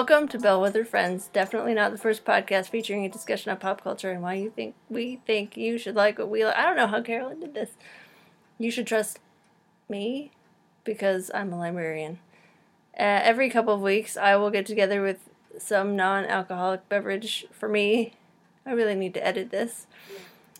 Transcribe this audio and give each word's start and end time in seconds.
Welcome 0.00 0.28
to 0.28 0.38
Bellwether 0.38 0.86
Friends. 0.86 1.28
Definitely 1.30 1.74
not 1.74 1.92
the 1.92 1.98
first 1.98 2.24
podcast 2.24 2.70
featuring 2.70 3.04
a 3.04 3.10
discussion 3.10 3.50
of 3.50 3.60
pop 3.60 3.84
culture 3.84 4.10
and 4.10 4.22
why 4.22 4.32
you 4.32 4.48
think 4.48 4.74
we 4.88 5.20
think 5.26 5.58
you 5.58 5.76
should 5.76 5.94
like 5.94 6.18
what 6.18 6.30
we 6.30 6.42
like. 6.42 6.56
I 6.56 6.64
don't 6.64 6.76
know 6.76 6.86
how 6.86 7.02
Carolyn 7.02 7.40
did 7.40 7.52
this. 7.52 7.72
You 8.56 8.70
should 8.70 8.86
trust 8.86 9.18
me 9.90 10.30
because 10.84 11.30
I'm 11.34 11.52
a 11.52 11.58
librarian. 11.58 12.18
Uh, 12.98 13.20
every 13.22 13.50
couple 13.50 13.74
of 13.74 13.82
weeks, 13.82 14.16
I 14.16 14.36
will 14.36 14.48
get 14.48 14.64
together 14.64 15.02
with 15.02 15.28
some 15.58 15.96
non 15.96 16.24
alcoholic 16.24 16.88
beverage 16.88 17.44
for 17.52 17.68
me. 17.68 18.14
I 18.64 18.72
really 18.72 18.94
need 18.94 19.12
to 19.14 19.26
edit 19.26 19.50
this. 19.50 19.86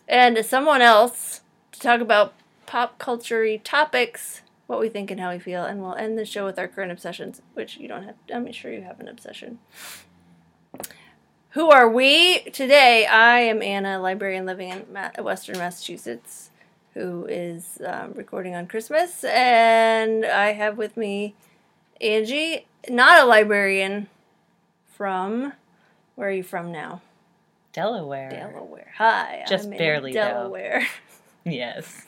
And 0.07 0.45
someone 0.45 0.83
else 0.83 1.41
to 1.71 1.79
talk 1.79 1.99
about 1.99 2.35
pop 2.67 2.99
culture 2.99 3.57
topics 3.57 4.43
what 4.71 4.79
we 4.79 4.87
think 4.87 5.11
and 5.11 5.19
how 5.19 5.31
we 5.31 5.37
feel, 5.37 5.65
and 5.65 5.81
we'll 5.81 5.95
end 5.95 6.17
the 6.17 6.25
show 6.25 6.45
with 6.45 6.57
our 6.57 6.67
current 6.67 6.93
obsessions, 6.93 7.41
which 7.55 7.75
you 7.75 7.89
don't 7.89 8.03
have. 8.03 8.15
I'm 8.33 8.49
sure 8.53 8.71
you 8.71 8.81
have 8.83 9.01
an 9.01 9.09
obsession. 9.09 9.59
Who 11.49 11.69
are 11.69 11.89
we 11.89 12.39
today? 12.51 13.05
I 13.05 13.39
am 13.41 13.61
Anna, 13.61 13.99
librarian 13.99 14.45
living 14.45 14.69
in 14.69 14.85
Ma- 14.91 15.09
Western 15.21 15.57
Massachusetts, 15.57 16.51
who 16.93 17.25
is 17.25 17.79
um, 17.85 18.13
recording 18.13 18.55
on 18.55 18.65
Christmas, 18.67 19.25
and 19.25 20.25
I 20.25 20.53
have 20.53 20.77
with 20.77 20.95
me 20.95 21.35
Angie, 21.99 22.65
not 22.87 23.21
a 23.21 23.25
librarian, 23.25 24.07
from 24.95 25.51
where 26.15 26.29
are 26.29 26.31
you 26.31 26.43
from 26.43 26.71
now? 26.71 27.01
Delaware. 27.73 28.29
Delaware. 28.29 28.93
Hi. 28.97 29.43
Just 29.49 29.69
barely, 29.69 30.13
though. 30.13 30.19
Delaware. 30.19 30.87
Yes. 31.43 32.05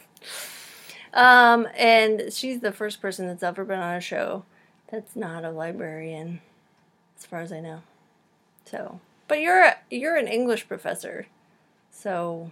Um, 1.14 1.67
and 1.78 2.33
she's 2.33 2.61
the 2.61 2.72
first 2.72 3.02
person 3.02 3.28
that's 3.28 3.44
ever 3.44 3.64
been 3.64 3.80
on 3.80 3.95
a 3.95 4.02
show 4.02 4.45
that's 4.92 5.16
not 5.16 5.44
a 5.45 5.52
librarian, 5.52 6.42
as 7.17 7.25
far 7.25 7.42
as 7.42 7.52
I 7.52 7.59
know. 7.59 7.81
So, 8.66 9.00
but 9.28 9.39
you're 9.39 9.64
a, 9.64 9.75
you're 9.89 10.16
an 10.16 10.28
English 10.28 10.67
professor, 10.67 11.28
so 11.92 12.52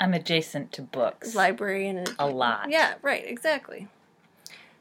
I'm 0.00 0.14
adjacent 0.14 0.72
to 0.72 0.82
books. 0.82 1.34
librarian 1.34 1.98
and 1.98 2.14
A 2.18 2.26
lot. 2.26 2.70
Yeah, 2.70 2.94
right, 3.02 3.24
exactly. 3.26 3.88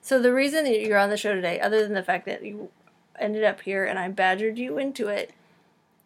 So 0.01 0.21
the 0.21 0.33
reason 0.33 0.63
that 0.63 0.79
you're 0.81 0.97
on 0.97 1.09
the 1.09 1.17
show 1.17 1.33
today, 1.33 1.59
other 1.59 1.83
than 1.83 1.93
the 1.93 2.03
fact 2.03 2.25
that 2.25 2.43
you 2.43 2.69
ended 3.19 3.43
up 3.43 3.61
here 3.61 3.83
and 3.83 3.99
I 3.99 4.07
badgered 4.09 4.57
you 4.57 4.77
into 4.77 5.07
it, 5.07 5.33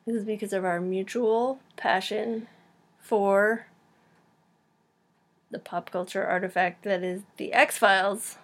is 0.07 0.23
because 0.23 0.53
of 0.53 0.65
our 0.65 0.81
mutual 0.81 1.59
passion 1.77 2.47
for 2.99 3.67
the 5.51 5.59
pop 5.59 5.91
culture 5.91 6.25
artifact 6.25 6.83
that 6.83 7.03
is 7.03 7.21
the 7.37 7.53
X 7.53 7.77
Files, 7.77 8.37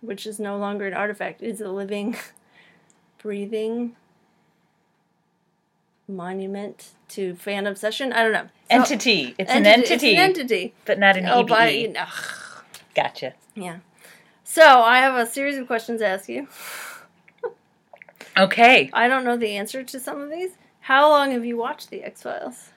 which 0.00 0.26
is 0.26 0.38
no 0.40 0.56
longer 0.56 0.86
an 0.86 0.94
artifact; 0.94 1.42
it 1.42 1.48
is 1.48 1.60
a 1.60 1.68
living, 1.70 2.16
breathing 3.22 3.96
monument 6.08 6.88
to 7.08 7.34
fan 7.36 7.66
obsession. 7.66 8.12
I 8.12 8.22
don't 8.22 8.32
know. 8.32 8.48
Entity. 8.68 9.34
It's 9.38 9.50
an 9.50 9.66
entity, 9.66 9.92
It's 9.94 10.02
an 10.04 10.08
entity. 10.18 10.74
but 10.84 10.98
not 10.98 11.16
an 11.16 11.26
Oh, 11.26 11.40
EBE. 11.42 11.48
but 11.48 11.74
you 11.74 11.88
know, 11.92 12.06
Gotcha. 12.94 13.34
yeah. 13.54 13.78
So 14.44 14.62
I 14.82 14.98
have 14.98 15.14
a 15.14 15.26
series 15.30 15.56
of 15.58 15.66
questions 15.66 16.00
to 16.00 16.06
ask 16.06 16.28
you. 16.28 16.48
Okay. 18.36 18.90
I 18.92 19.06
don't 19.08 19.24
know 19.24 19.36
the 19.36 19.56
answer 19.56 19.82
to 19.84 20.00
some 20.00 20.20
of 20.20 20.30
these. 20.30 20.52
How 20.80 21.08
long 21.08 21.30
have 21.32 21.44
you 21.44 21.56
watched 21.56 21.90
the 21.90 22.02
X 22.02 22.22
Files? 22.22 22.70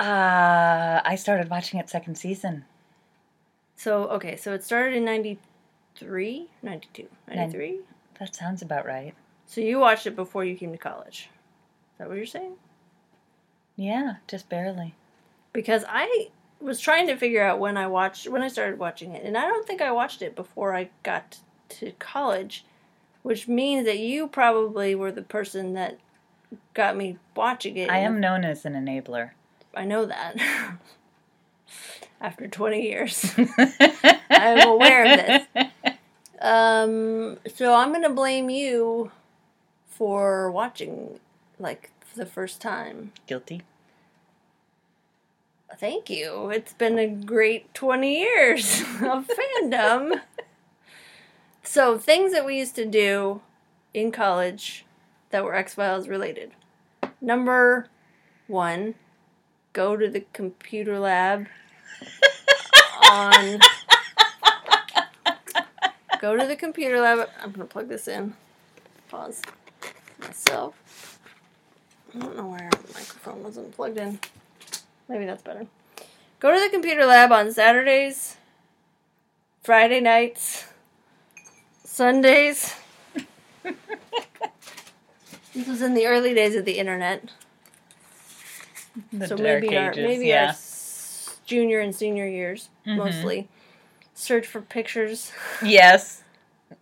Uh, 0.00 1.02
I 1.04 1.14
started 1.16 1.50
watching 1.50 1.78
it 1.78 1.90
second 1.90 2.16
season. 2.16 2.64
So 3.76 4.04
okay, 4.08 4.36
so 4.36 4.54
it 4.54 4.64
started 4.64 4.96
in 4.96 5.04
93, 5.04 6.48
92, 6.62 7.06
93. 7.28 7.80
That 8.18 8.34
sounds 8.34 8.62
about 8.62 8.86
right. 8.86 9.14
So 9.46 9.60
you 9.60 9.78
watched 9.78 10.06
it 10.06 10.16
before 10.16 10.44
you 10.44 10.56
came 10.56 10.72
to 10.72 10.78
college. 10.78 11.28
Is 11.92 11.98
that 11.98 12.08
what 12.08 12.16
you're 12.16 12.24
saying? 12.24 12.54
Yeah, 13.76 14.14
just 14.26 14.48
barely. 14.48 14.94
Because 15.52 15.84
I 15.86 16.28
was 16.60 16.80
trying 16.80 17.06
to 17.08 17.16
figure 17.16 17.42
out 17.42 17.58
when 17.58 17.76
I 17.76 17.86
watched 17.86 18.26
when 18.26 18.42
I 18.42 18.48
started 18.48 18.78
watching 18.78 19.12
it, 19.14 19.24
and 19.24 19.36
I 19.36 19.42
don't 19.42 19.66
think 19.66 19.82
I 19.82 19.92
watched 19.92 20.22
it 20.22 20.34
before 20.34 20.74
I 20.74 20.88
got 21.02 21.40
to 21.70 21.92
college, 21.98 22.64
which 23.22 23.48
means 23.48 23.84
that 23.84 23.98
you 23.98 24.28
probably 24.28 24.94
were 24.94 25.12
the 25.12 25.22
person 25.22 25.74
that 25.74 25.98
got 26.72 26.96
me 26.96 27.18
watching 27.36 27.76
it. 27.76 27.90
I 27.90 27.98
am 27.98 28.18
known 28.18 28.44
as 28.44 28.64
an 28.64 28.72
enabler. 28.72 29.32
I 29.74 29.84
know 29.84 30.06
that. 30.06 30.36
After 32.20 32.48
20 32.48 32.82
years. 32.82 33.32
I'm 34.30 34.68
aware 34.68 35.04
of 35.04 35.46
this. 35.54 35.70
Um, 36.40 37.38
so 37.54 37.74
I'm 37.74 37.90
going 37.90 38.02
to 38.02 38.10
blame 38.10 38.50
you 38.50 39.10
for 39.88 40.50
watching, 40.50 41.20
like, 41.58 41.90
for 42.00 42.18
the 42.18 42.26
first 42.26 42.60
time. 42.60 43.12
Guilty. 43.26 43.62
Thank 45.78 46.10
you. 46.10 46.50
It's 46.50 46.72
been 46.72 46.98
a 46.98 47.06
great 47.06 47.72
20 47.74 48.18
years 48.18 48.80
of 49.02 49.28
fandom. 49.28 50.20
So, 51.62 51.98
things 51.98 52.32
that 52.32 52.44
we 52.44 52.58
used 52.58 52.74
to 52.76 52.86
do 52.86 53.40
in 53.94 54.10
college 54.10 54.84
that 55.30 55.44
were 55.44 55.54
X 55.54 55.74
Files 55.74 56.08
related. 56.08 56.52
Number 57.20 57.86
one, 58.46 58.94
go 59.72 59.96
to 59.96 60.08
the 60.08 60.24
computer 60.32 60.98
lab 60.98 61.46
on. 63.10 63.60
Go 66.20 66.36
to 66.36 66.46
the 66.46 66.54
computer 66.54 67.00
lab. 67.00 67.30
I'm 67.42 67.50
going 67.50 67.66
to 67.66 67.72
plug 67.72 67.88
this 67.88 68.06
in. 68.06 68.34
Pause. 69.08 69.40
Myself. 70.20 71.18
I 72.14 72.18
don't 72.18 72.36
know 72.36 72.48
where 72.48 72.68
the 72.68 72.92
microphone 72.92 73.42
wasn't 73.42 73.72
plugged 73.72 73.96
in. 73.96 74.20
Maybe 75.08 75.24
that's 75.24 75.42
better. 75.42 75.66
Go 76.40 76.52
to 76.52 76.60
the 76.60 76.68
computer 76.68 77.06
lab 77.06 77.32
on 77.32 77.52
Saturdays, 77.52 78.36
Friday 79.62 80.00
nights, 80.00 80.66
Sundays. 81.84 82.74
this 85.54 85.66
was 85.66 85.80
in 85.80 85.94
the 85.94 86.06
early 86.06 86.34
days 86.34 86.54
of 86.54 86.66
the 86.66 86.78
internet. 86.78 87.30
The 89.12 89.28
so 89.28 89.36
maybe 89.36 89.76
our 89.76 89.92
maybe 89.94 90.26
yeah. 90.28 90.42
our 90.44 90.48
s- 90.50 91.38
junior 91.44 91.80
and 91.80 91.94
senior 91.94 92.26
years 92.26 92.68
Mhm. 92.86 92.96
mostly. 92.96 93.48
Search 94.14 94.46
for 94.46 94.60
pictures 94.60 95.32
Yes. 95.64 96.22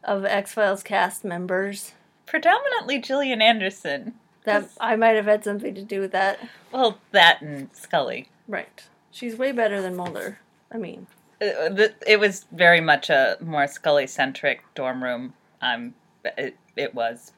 of 0.05 0.25
X 0.25 0.53
Files 0.55 0.83
cast 0.83 1.25
members. 1.25 1.93
Predominantly 2.27 2.99
Gillian 3.01 3.41
Anderson. 3.41 4.15
That 4.45 4.69
I 4.81 4.97
might 4.97 5.17
have 5.17 5.25
had 5.27 5.45
something 5.45 5.75
to 5.75 5.83
do 5.83 6.01
with 6.01 6.12
that. 6.12 6.39
Well, 6.73 6.99
that 7.12 7.41
and 7.43 7.69
Scully. 7.75 8.29
Right. 8.47 8.83
She's 9.11 9.37
way 9.37 9.53
better 9.53 9.81
than 9.83 9.95
Mulder. 9.97 10.39
I 10.73 10.77
mean, 10.79 11.06
Uh, 11.41 11.69
th- 11.71 11.95
It 12.06 12.19
was 12.21 12.47
very 12.53 12.81
much 12.81 13.09
a 13.11 13.37
more 13.41 13.67
Scully 13.67 14.06
centric 14.06 14.62
dorm 14.75 15.03
room. 15.05 15.35
Um, 15.62 15.94
it, 16.37 16.56
it 16.76 16.94
was. 16.94 17.32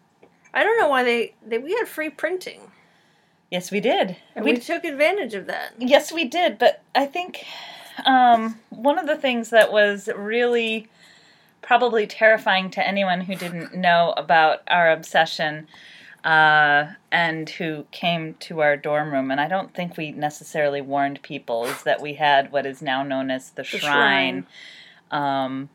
I 0.54 0.62
don't 0.64 0.78
know 0.78 0.88
why 0.88 1.02
they, 1.04 1.34
they 1.46 1.58
we 1.58 1.72
had 1.74 1.86
free 1.88 2.10
printing 2.10 2.60
Yes, 3.50 3.70
we 3.70 3.80
did. 3.80 4.16
and 4.34 4.44
we 4.44 4.52
we 4.52 4.58
took 4.58 4.84
advantage 4.84 5.34
of 5.34 5.46
that. 5.46 5.72
Yes, 5.78 6.12
we 6.12 6.24
did, 6.24 6.58
but 6.58 6.82
I 6.94 7.06
think 7.06 7.44
um, 8.06 8.60
one 8.70 8.98
of 8.98 9.06
the 9.06 9.16
things 9.16 9.50
that 9.50 9.72
was 9.72 10.08
really 10.16 10.88
probably 11.60 12.06
terrifying 12.06 12.70
to 12.70 12.86
anyone 12.86 13.22
who 13.22 13.34
didn't 13.34 13.74
know 13.74 14.14
about 14.16 14.62
our 14.68 14.90
obsession 14.90 15.66
uh, 16.24 16.86
and 17.10 17.48
who 17.50 17.86
came 17.90 18.34
to 18.40 18.60
our 18.60 18.76
dorm 18.76 19.12
room, 19.12 19.30
and 19.30 19.40
I 19.40 19.48
don't 19.48 19.74
think 19.74 19.96
we 19.96 20.12
necessarily 20.12 20.80
warned 20.80 21.22
people, 21.22 21.64
is 21.64 21.82
that 21.82 22.00
we 22.00 22.14
had 22.14 22.52
what 22.52 22.66
is 22.66 22.82
now 22.82 23.02
known 23.02 23.30
as 23.30 23.50
the, 23.50 23.64
shrine, 23.64 24.46
Um, 25.10 25.70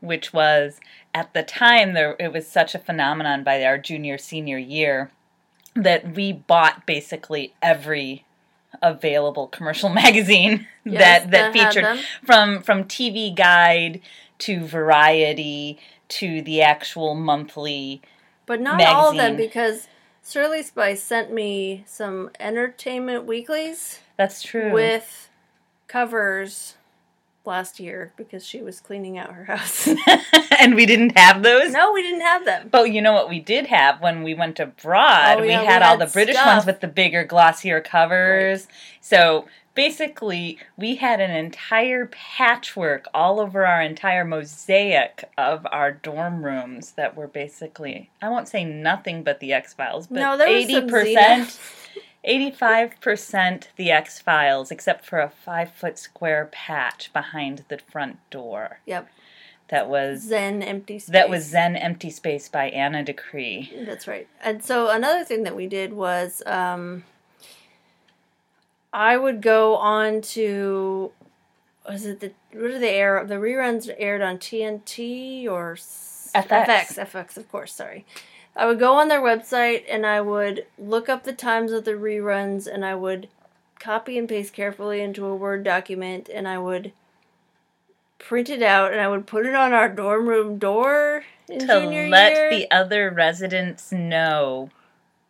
which 0.00 0.32
was 0.32 0.80
at 1.12 1.32
the 1.34 1.42
time 1.42 1.92
there 1.94 2.14
it 2.20 2.32
was 2.32 2.46
such 2.46 2.74
a 2.74 2.78
phenomenon 2.78 3.42
by 3.42 3.64
our 3.64 3.76
junior 3.78 4.16
senior 4.16 4.58
year 4.58 5.10
that 5.74 6.14
we 6.14 6.32
bought 6.32 6.86
basically 6.86 7.54
every 7.62 8.24
available 8.82 9.46
commercial 9.46 9.88
magazine 10.02 10.66
Yes, 10.84 11.24
that 11.24 11.30
that 11.30 11.52
featured 11.52 12.00
from 12.24 12.62
from 12.62 12.84
TV 12.84 13.34
Guide 13.34 14.00
to 14.38 14.64
Variety 14.64 15.78
to 16.08 16.42
the 16.42 16.62
actual 16.62 17.14
monthly. 17.14 18.02
But 18.46 18.60
not 18.60 18.80
all 18.82 19.10
of 19.10 19.16
them 19.16 19.36
because 19.36 19.86
Surly 20.22 20.62
Spice 20.62 21.02
sent 21.02 21.32
me 21.32 21.84
some 21.86 22.30
entertainment 22.40 23.26
weeklies 23.26 24.00
That's 24.16 24.42
true. 24.42 24.72
with 24.72 25.28
covers 25.86 26.74
last 27.44 27.80
year 27.80 28.12
because 28.16 28.46
she 28.46 28.62
was 28.62 28.80
cleaning 28.80 29.18
out 29.18 29.32
her 29.32 29.44
house. 29.44 29.88
and 30.58 30.74
we 30.74 30.86
didn't 30.86 31.16
have 31.16 31.42
those? 31.42 31.72
No, 31.72 31.92
we 31.92 32.02
didn't 32.02 32.20
have 32.20 32.44
them. 32.44 32.68
But 32.70 32.92
you 32.92 33.02
know 33.02 33.12
what 33.12 33.28
we 33.28 33.40
did 33.40 33.66
have 33.66 34.00
when 34.00 34.22
we 34.22 34.34
went 34.34 34.60
abroad? 34.60 35.38
Oh, 35.38 35.42
we, 35.42 35.50
had 35.50 35.60
we, 35.60 35.66
had 35.66 35.82
all 35.82 35.96
the 35.96 36.06
British 36.06 36.36
stuff. 36.36 36.46
ones 36.46 36.66
with 36.66 36.80
the 36.80 36.88
bigger, 36.88 37.24
glossier 37.24 37.80
covers. 37.80 38.66
Right. 38.66 38.74
So 39.00 39.46
basically, 39.74 40.58
we 40.76 40.96
had 40.96 41.20
an 41.20 41.30
entire 41.30 42.06
patchwork 42.06 43.06
all 43.14 43.40
over 43.40 43.66
our 43.66 43.80
entire 43.80 44.24
mosaic 44.24 45.24
of 45.38 45.66
our 45.70 45.92
dorm 45.92 46.44
rooms 46.44 46.92
that 46.92 47.16
were 47.16 47.28
basically, 47.28 48.10
I 48.20 48.28
won't 48.28 48.48
say 48.48 48.64
nothing 48.64 49.22
but 49.22 49.40
the 49.40 49.52
X 49.52 49.72
Files, 49.74 50.06
but 50.06 50.16
no, 50.16 50.38
80%. 50.38 51.58
85% 52.26 53.64
the 53.76 53.90
X 53.90 54.18
Files, 54.18 54.70
except 54.70 55.04
for 55.04 55.20
a 55.20 55.30
five 55.30 55.72
foot 55.72 55.98
square 55.98 56.48
patch 56.50 57.12
behind 57.12 57.64
the 57.68 57.78
front 57.78 58.18
door. 58.30 58.80
Yep. 58.86 59.08
That 59.68 59.88
was 59.88 60.22
Zen 60.22 60.62
empty 60.62 60.98
space. 60.98 61.12
that 61.12 61.30
was 61.30 61.44
Zen 61.44 61.76
Empty 61.76 62.10
Space 62.10 62.48
by 62.48 62.70
Anna 62.70 63.04
Decree. 63.04 63.72
That's 63.86 64.08
right. 64.08 64.26
And 64.42 64.64
so 64.64 64.90
another 64.90 65.24
thing 65.24 65.44
that 65.44 65.54
we 65.54 65.68
did 65.68 65.92
was 65.92 66.42
um, 66.44 67.04
I 68.92 69.16
would 69.16 69.40
go 69.40 69.76
on 69.76 70.22
to 70.22 71.12
was 71.88 72.04
it 72.04 72.18
the 72.18 72.32
what 72.52 72.68
did 72.68 72.82
they 72.82 72.96
air? 72.96 73.24
The 73.24 73.36
reruns 73.36 73.88
aired 73.96 74.22
on 74.22 74.38
TNT 74.38 75.46
or 75.46 75.76
FX. 75.76 76.66
FX, 76.66 76.98
FX, 76.98 77.36
of 77.36 77.48
course. 77.50 77.72
Sorry. 77.72 78.04
I 78.56 78.66
would 78.66 78.78
go 78.78 78.94
on 78.94 79.08
their 79.08 79.20
website 79.22 79.84
and 79.88 80.04
I 80.04 80.20
would 80.20 80.66
look 80.78 81.08
up 81.08 81.24
the 81.24 81.32
times 81.32 81.72
of 81.72 81.84
the 81.84 81.92
reruns 81.92 82.66
and 82.66 82.84
I 82.84 82.94
would 82.94 83.28
copy 83.78 84.18
and 84.18 84.28
paste 84.28 84.52
carefully 84.52 85.00
into 85.00 85.24
a 85.26 85.34
Word 85.36 85.64
document 85.64 86.28
and 86.32 86.46
I 86.46 86.58
would 86.58 86.92
print 88.18 88.50
it 88.50 88.62
out 88.62 88.92
and 88.92 89.00
I 89.00 89.08
would 89.08 89.26
put 89.26 89.46
it 89.46 89.54
on 89.54 89.72
our 89.72 89.88
dorm 89.88 90.28
room 90.28 90.58
door 90.58 91.24
in 91.48 91.66
To 91.66 91.78
let 91.78 92.32
year. 92.32 92.50
the 92.50 92.70
other 92.70 93.10
residents 93.10 93.90
know 93.92 94.70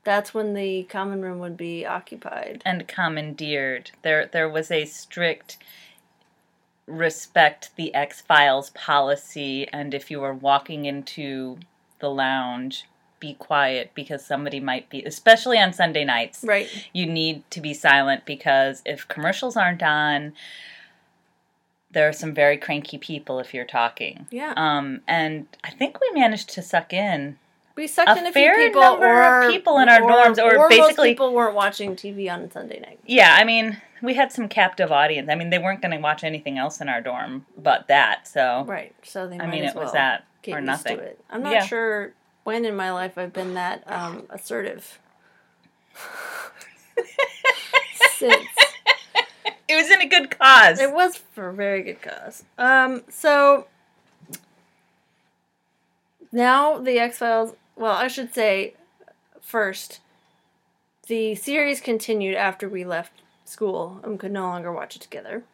that's 0.03 0.33
when 0.35 0.55
the 0.55 0.85
common 0.85 1.21
room 1.23 1.39
would 1.41 1.57
be 1.59 1.85
occupied. 1.87 2.63
and 2.65 2.89
commandeered. 2.89 3.91
There 4.03 4.27
there 4.27 4.49
was 4.49 4.71
a 4.71 4.87
strict 4.87 5.59
respect 6.87 7.71
the 7.77 7.95
X 7.95 8.21
Files 8.21 8.71
policy 8.71 9.69
and 9.73 9.95
if 9.95 10.11
you 10.11 10.21
were 10.21 10.35
walking 10.35 10.87
into 10.87 11.59
the 12.01 12.11
lounge 12.11 12.87
be 13.21 13.35
quiet 13.35 13.91
because 13.95 14.25
somebody 14.25 14.59
might 14.61 14.89
be 14.89 15.03
especially 15.05 15.59
on 15.59 15.73
Sunday 15.73 16.05
nights. 16.05 16.43
Right. 16.43 16.69
You 16.93 17.07
need 17.07 17.49
to 17.51 17.61
be 17.61 17.75
silent 17.75 18.25
because 18.25 18.83
if 18.85 19.07
commercials 19.09 19.57
aren't 19.57 19.83
on 19.83 20.33
there 21.93 22.09
are 22.09 22.13
some 22.13 22.33
very 22.33 22.57
cranky 22.57 22.99
people 22.99 23.41
if 23.41 23.53
you're 23.53 23.65
talking. 23.65 24.27
Yeah. 24.31 24.55
Um 24.57 25.03
and 25.07 25.47
I 25.63 25.71
think 25.71 26.01
we 26.01 26.11
managed 26.19 26.49
to 26.51 26.63
suck 26.63 26.93
in 26.93 27.39
we 27.77 27.87
sucked 27.87 28.11
a 28.11 28.19
in 28.19 28.27
a 28.27 28.33
fair 28.33 28.55
few 28.57 28.67
people, 28.69 28.83
number 28.83 29.07
or 29.07 29.43
of 29.43 29.51
people 29.53 29.79
in 29.79 29.89
our 29.89 30.01
dorms, 30.01 30.39
or 30.39 30.57
most 30.59 30.71
basically- 30.71 31.11
people 31.11 31.33
weren't 31.33 31.55
watching 31.55 31.95
TV 31.97 32.29
on 32.31 32.51
Sunday 32.51 32.81
night. 32.81 32.99
Yeah, 33.07 33.37
I 33.39 33.45
mean, 33.45 33.81
we 34.03 34.15
had 34.15 34.33
some 34.33 34.49
captive 34.49 34.93
audience. 34.93 35.29
I 35.31 35.35
mean, 35.35 35.49
they 35.51 35.59
weren't 35.59 35.81
going 35.81 35.93
to 35.93 35.99
watch 35.99 36.23
anything 36.23 36.59
else 36.59 36.81
in 36.81 36.89
our 36.91 37.01
dorm 37.01 37.47
but 37.57 37.87
that. 37.89 38.27
So, 38.29 38.65
Right. 38.67 38.95
So 39.03 39.27
they. 39.27 39.39
I 39.39 39.47
mean, 39.47 39.65
it 39.65 39.75
was 39.75 39.93
that 39.93 40.25
or 40.49 40.61
nothing. 40.61 40.99
To 40.99 41.03
it. 41.03 41.25
I'm 41.31 41.43
not 41.43 41.53
Yeah. 41.53 41.65
sure 41.65 42.13
when 42.45 42.65
in 42.65 42.77
my 42.77 42.91
life 42.93 43.17
I've 43.19 43.33
been 43.33 43.55
that 43.55 43.83
um, 43.91 44.25
assertive. 44.31 44.99
Since 48.13 48.49
It 49.69 49.77
was 49.77 49.91
in 49.91 50.01
a 50.03 50.09
good 50.09 50.37
cause. 50.39 50.81
it 50.81 50.93
was 50.93 51.17
for 51.17 51.49
a 51.49 51.55
very 51.55 51.83
good 51.83 52.03
cause. 52.03 52.45
Um. 52.59 53.03
So 53.09 53.67
now 56.33 56.79
the 56.79 56.99
X 56.99 57.19
Files. 57.19 57.55
Well, 57.77 57.93
I 57.93 58.09
should 58.09 58.35
say 58.35 58.75
first, 59.41 60.01
the 61.07 61.35
series 61.35 61.81
continued 61.81 62.35
after 62.35 62.69
we 62.69 62.85
left 62.85 63.23
school 63.45 64.01
and 64.05 64.19
could 64.19 64.33
no 64.33 64.43
longer 64.43 64.73
watch 64.73 64.97
it 64.97 65.03
together. 65.03 65.45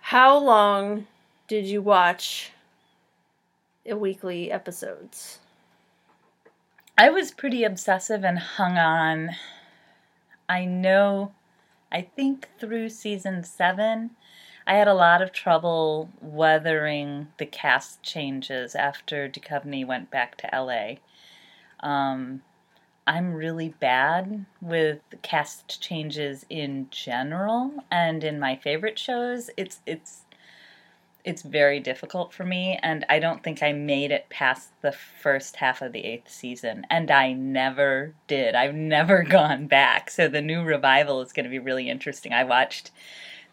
How 0.00 0.38
long 0.38 1.06
did 1.48 1.66
you 1.66 1.82
watch 1.82 2.52
a 3.84 3.96
weekly 3.96 4.52
episodes? 4.52 5.38
I 6.98 7.10
was 7.10 7.30
pretty 7.30 7.62
obsessive 7.62 8.24
and 8.24 8.38
hung 8.38 8.78
on. 8.78 9.30
I 10.48 10.64
know, 10.64 11.32
I 11.92 12.00
think 12.00 12.48
through 12.58 12.88
season 12.88 13.44
seven, 13.44 14.12
I 14.66 14.76
had 14.76 14.88
a 14.88 14.94
lot 14.94 15.20
of 15.20 15.30
trouble 15.30 16.08
weathering 16.22 17.28
the 17.38 17.44
cast 17.44 18.02
changes 18.02 18.74
after 18.74 19.28
Duchovny 19.28 19.86
went 19.86 20.10
back 20.10 20.38
to 20.38 20.48
LA. 20.50 20.94
Um, 21.86 22.40
I'm 23.06 23.34
really 23.34 23.68
bad 23.68 24.46
with 24.62 25.00
cast 25.20 25.82
changes 25.82 26.46
in 26.48 26.88
general, 26.90 27.84
and 27.90 28.24
in 28.24 28.40
my 28.40 28.56
favorite 28.56 28.98
shows, 28.98 29.50
it's 29.58 29.80
it's 29.86 30.22
it's 31.26 31.42
very 31.42 31.80
difficult 31.80 32.32
for 32.32 32.44
me, 32.44 32.78
and 32.84 33.04
I 33.08 33.18
don't 33.18 33.42
think 33.42 33.60
I 33.60 33.72
made 33.72 34.12
it 34.12 34.28
past 34.30 34.70
the 34.80 34.92
first 34.92 35.56
half 35.56 35.82
of 35.82 35.92
the 35.92 36.04
eighth 36.04 36.30
season, 36.30 36.86
and 36.88 37.10
I 37.10 37.32
never 37.32 38.14
did. 38.28 38.54
I've 38.54 38.76
never 38.76 39.22
gone 39.28 39.66
back, 39.66 40.08
so 40.08 40.28
the 40.28 40.40
new 40.40 40.62
revival 40.62 41.20
is 41.20 41.32
going 41.32 41.44
to 41.44 41.50
be 41.50 41.58
really 41.58 41.90
interesting. 41.90 42.32
I 42.32 42.44
watched 42.44 42.92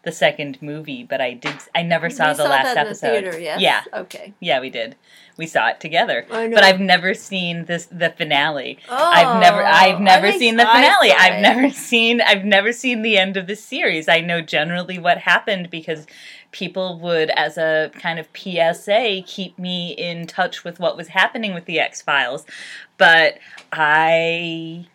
the 0.04 0.12
second 0.12 0.60
movie, 0.62 1.02
but 1.04 1.20
I 1.20 1.32
did. 1.34 1.54
I 1.74 1.82
never 1.82 2.10
saw 2.10 2.30
We 2.30 2.34
the 2.36 2.44
last 2.44 2.74
that 2.74 2.76
in 2.76 2.86
episode. 2.86 3.06
The 3.06 3.20
theater, 3.30 3.40
yes? 3.40 3.60
Yeah, 3.60 3.82
Okay. 3.92 4.34
yeah, 4.40 4.60
we 4.60 4.70
did. 4.70 4.96
We 5.36 5.46
saw 5.46 5.68
it 5.68 5.80
together. 5.80 6.26
I 6.30 6.46
know. 6.46 6.54
But 6.54 6.64
I've 6.64 6.78
never 6.80 7.12
seen 7.12 7.64
this 7.64 7.86
the 7.86 8.10
finale. 8.16 8.78
Oh, 8.88 8.94
I've 8.96 9.40
never 9.40 9.64
I've 9.64 10.00
never 10.00 10.30
seen 10.30 10.56
the 10.56 10.64
finale. 10.64 11.10
I've 11.10 11.42
never 11.42 11.70
seen 11.70 12.20
I've 12.20 12.44
never 12.44 12.72
seen 12.72 13.02
the 13.02 13.18
end 13.18 13.36
of 13.36 13.48
the 13.48 13.56
series. 13.56 14.08
I 14.08 14.20
know 14.20 14.40
generally 14.40 14.98
what 14.98 15.18
happened 15.18 15.70
because 15.70 16.06
people 16.52 17.00
would 17.00 17.30
as 17.30 17.58
a 17.58 17.90
kind 17.98 18.20
of 18.20 18.28
PSA 18.32 19.22
keep 19.26 19.58
me 19.58 19.90
in 19.98 20.28
touch 20.28 20.62
with 20.62 20.78
what 20.78 20.96
was 20.96 21.08
happening 21.08 21.52
with 21.52 21.64
the 21.64 21.80
X-Files. 21.80 22.46
But 22.96 23.38
I 23.72 24.86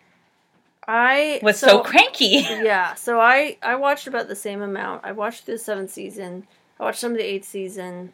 I 0.91 1.39
was 1.43 1.59
so, 1.59 1.81
cranky. 1.83 2.25
yeah, 2.49 2.95
so 2.95 3.19
I 3.19 3.57
I 3.61 3.75
watched 3.75 4.07
about 4.07 4.27
the 4.27 4.35
same 4.35 4.61
amount. 4.63 5.05
I 5.05 5.11
watched 5.11 5.45
the 5.45 5.59
seventh 5.59 5.91
season. 5.91 6.47
I 6.79 6.83
watched 6.83 6.99
some 6.99 7.11
of 7.11 7.17
the 7.17 7.23
eighth 7.23 7.47
season. 7.47 8.11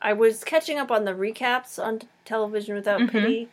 I 0.00 0.14
was 0.14 0.42
catching 0.42 0.78
up 0.78 0.90
on 0.90 1.04
the 1.04 1.12
recaps 1.12 1.78
on 1.82 1.98
t- 1.98 2.08
television 2.24 2.74
without 2.74 3.00
Mhm. 3.00 3.10
pity, 3.10 3.48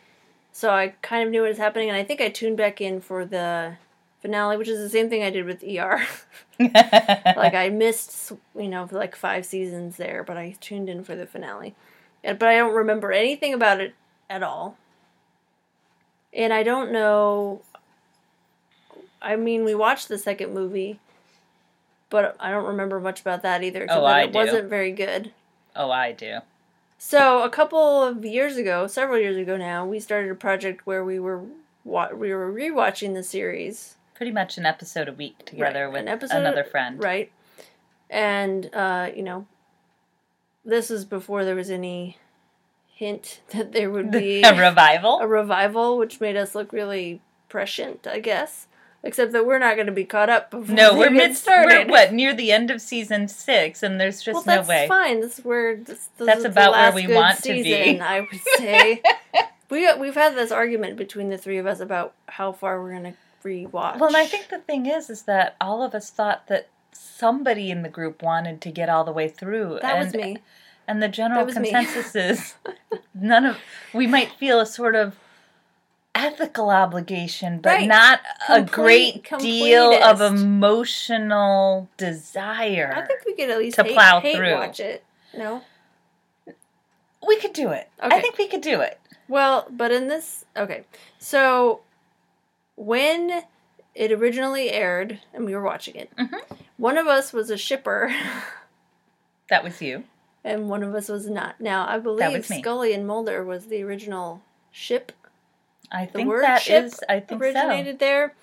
so 0.52 0.70
I 0.70 0.94
kind 1.02 1.22
of 1.24 1.30
knew 1.30 1.42
what 1.42 1.48
was 1.48 1.58
happening, 1.58 1.90
and 1.90 1.98
I 1.98 2.02
think 2.04 2.20
I 2.22 2.30
tuned 2.30 2.56
back 2.56 2.80
in 2.80 3.00
for 3.02 3.26
the 3.26 3.76
finale, 4.22 4.56
which 4.56 4.68
is 4.68 4.78
the 4.78 4.88
same 4.88 5.10
thing 5.10 5.22
I 5.22 5.28
did 5.30 5.44
with 5.44 5.62
ER. 5.62 6.06
like 6.58 7.52
I 7.54 7.68
missed, 7.70 8.32
you 8.56 8.68
know, 8.68 8.88
like 8.90 9.14
five 9.14 9.44
seasons 9.44 9.96
there, 9.98 10.24
but 10.24 10.38
I 10.38 10.56
tuned 10.60 10.88
in 10.88 11.04
for 11.04 11.14
the 11.14 11.26
finale, 11.26 11.74
and, 12.24 12.38
but 12.38 12.48
I 12.48 12.56
don't 12.56 12.74
remember 12.74 13.12
anything 13.12 13.52
about 13.52 13.80
it 13.82 13.94
at 14.30 14.42
all. 14.42 14.78
And 16.32 16.52
I 16.54 16.62
don't 16.62 16.90
know. 16.90 17.60
I 19.26 19.36
mean, 19.36 19.64
we 19.64 19.74
watched 19.74 20.08
the 20.08 20.18
second 20.18 20.54
movie, 20.54 21.00
but 22.10 22.36
I 22.38 22.50
don't 22.50 22.64
remember 22.66 23.00
much 23.00 23.20
about 23.20 23.42
that 23.42 23.62
either. 23.64 23.86
Oh, 23.90 24.04
I 24.04 24.22
it 24.22 24.32
do. 24.32 24.38
wasn't 24.38 24.68
very 24.70 24.92
good. 24.92 25.32
oh, 25.74 25.90
I 25.90 26.12
do. 26.12 26.38
So 26.98 27.42
a 27.42 27.50
couple 27.50 28.02
of 28.02 28.24
years 28.24 28.56
ago, 28.56 28.86
several 28.86 29.18
years 29.18 29.36
ago 29.36 29.56
now, 29.56 29.84
we 29.84 30.00
started 30.00 30.30
a 30.30 30.34
project 30.34 30.86
where 30.86 31.04
we 31.04 31.18
were 31.18 31.42
wa- 31.84 32.12
we 32.14 32.32
were 32.32 32.50
rewatching 32.52 33.14
the 33.14 33.22
series. 33.22 33.96
Pretty 34.14 34.32
much 34.32 34.56
an 34.56 34.64
episode 34.64 35.08
a 35.08 35.12
week 35.12 35.44
together 35.44 35.84
Right, 35.90 35.92
with 36.04 36.08
episode- 36.08 36.38
another 36.38 36.64
friend. 36.64 37.02
Right. 37.02 37.30
And, 38.08 38.70
uh, 38.74 39.10
you 39.14 39.22
know, 39.22 39.46
this 40.64 40.90
is 40.90 41.04
before 41.04 41.44
there 41.44 41.54
was 41.56 41.70
any 41.70 42.16
hint 42.94 43.40
that 43.50 43.72
there 43.72 43.90
would 43.90 44.10
be 44.10 44.42
a 44.44 44.58
revival. 44.58 45.18
a 45.20 45.26
revival, 45.26 45.98
which 45.98 46.20
made 46.20 46.36
us 46.36 46.54
look 46.54 46.72
really 46.72 47.20
prescient, 47.48 48.06
I 48.06 48.20
guess. 48.20 48.68
Except 49.06 49.32
that 49.32 49.46
we're 49.46 49.58
not 49.58 49.76
going 49.76 49.86
to 49.86 49.92
be 49.92 50.04
caught 50.04 50.28
up 50.28 50.50
before 50.50 50.74
No, 50.74 50.98
we're 50.98 51.10
mid 51.10 51.36
started. 51.36 51.86
We're 51.86 51.90
what 51.90 52.12
near 52.12 52.34
the 52.34 52.52
end 52.52 52.70
of 52.70 52.80
season 52.80 53.28
six, 53.28 53.82
and 53.82 54.00
there's 54.00 54.22
just 54.22 54.34
well, 54.34 54.44
no 54.44 54.56
that's 54.56 54.68
way. 54.68 54.88
fine. 54.88 55.20
This 55.20 55.38
is 55.38 55.44
where 55.44 55.76
this, 55.76 56.08
this 56.18 56.26
That's 56.26 56.44
about 56.44 56.72
where 56.72 56.92
we 56.92 57.12
want 57.12 57.42
to 57.44 57.52
be. 57.52 57.62
season, 57.62 58.02
I 58.02 58.20
would 58.20 58.40
say 58.56 59.02
we 59.70 59.92
we've 59.94 60.14
had 60.14 60.34
this 60.34 60.50
argument 60.50 60.96
between 60.96 61.28
the 61.28 61.38
three 61.38 61.58
of 61.58 61.66
us 61.66 61.80
about 61.80 62.14
how 62.26 62.52
far 62.52 62.82
we're 62.82 62.92
going 62.92 63.14
to 63.14 63.14
rewatch. 63.44 63.98
Well, 63.98 64.08
and 64.08 64.16
I 64.16 64.26
think 64.26 64.48
the 64.48 64.58
thing 64.58 64.86
is, 64.86 65.08
is 65.10 65.22
that 65.22 65.56
all 65.60 65.82
of 65.82 65.94
us 65.94 66.10
thought 66.10 66.48
that 66.48 66.68
somebody 66.92 67.70
in 67.70 67.82
the 67.82 67.88
group 67.88 68.22
wanted 68.22 68.60
to 68.62 68.70
get 68.70 68.88
all 68.88 69.04
the 69.04 69.12
way 69.12 69.28
through. 69.28 69.78
that 69.82 69.96
and, 69.96 70.04
was 70.04 70.14
me. 70.14 70.38
And 70.88 71.02
the 71.02 71.08
general 71.08 71.46
consensus 71.46 72.14
is 72.14 72.54
none 73.14 73.44
of 73.44 73.58
we 73.92 74.06
might 74.06 74.32
feel 74.32 74.60
a 74.60 74.66
sort 74.66 74.94
of 74.94 75.16
ethical 76.26 76.70
obligation, 76.70 77.58
but 77.60 77.70
Right. 77.70 77.88
not 77.88 78.20
a 78.48 78.56
Complete- 78.64 79.22
great 79.24 79.40
deal 79.40 79.92
of 80.02 80.20
emotional 80.20 81.88
desire. 81.96 82.92
I 82.96 83.06
think 83.06 83.24
we 83.24 83.34
could 83.34 83.50
at 83.50 83.58
least 83.58 83.76
to 83.76 83.84
hate, 83.84 83.94
plow 83.94 84.20
hate 84.20 84.36
through. 84.36 84.54
watch 84.54 84.80
it. 84.80 85.04
No. 85.36 85.62
we 87.26 87.36
could 87.40 87.52
do 87.52 87.70
it. 87.72 87.88
I 87.98 88.20
think 88.20 88.38
we 88.38 88.46
could 88.46 88.60
do 88.60 88.80
it. 88.82 89.00
Well, 89.28 89.66
but 89.68 89.90
in 89.90 90.06
this, 90.06 90.44
okay. 90.56 90.84
So 91.18 91.80
when 92.76 93.42
it 93.96 94.12
originally 94.12 94.70
aired 94.70 95.18
and 95.34 95.44
we 95.44 95.52
were 95.54 95.62
watching 95.62 95.96
it, 95.96 96.14
Mhm. 96.16 96.40
one 96.76 96.96
of 96.96 97.08
us 97.08 97.32
was 97.32 97.50
a 97.50 97.56
shipper, 97.56 98.14
That 99.50 99.64
was 99.64 99.82
you. 99.82 100.04
and 100.44 100.68
one 100.68 100.84
of 100.84 100.94
us 100.94 101.08
was 101.08 101.28
not. 101.28 101.60
Now 101.60 101.86
I 101.88 101.98
believe. 101.98 102.46
Scully 102.46 102.92
and 102.94 103.06
Mulder 103.08 103.42
was 103.44 103.66
the 103.66 103.82
original 103.82 104.42
ship 104.70 105.10
I 105.90 106.06
the 106.06 106.12
think 106.12 106.28
word 106.28 106.42
that 106.42 106.68
is. 106.68 107.00
I 107.08 107.20
think 107.20 107.40
originated 107.40 107.98
there. 107.98 108.34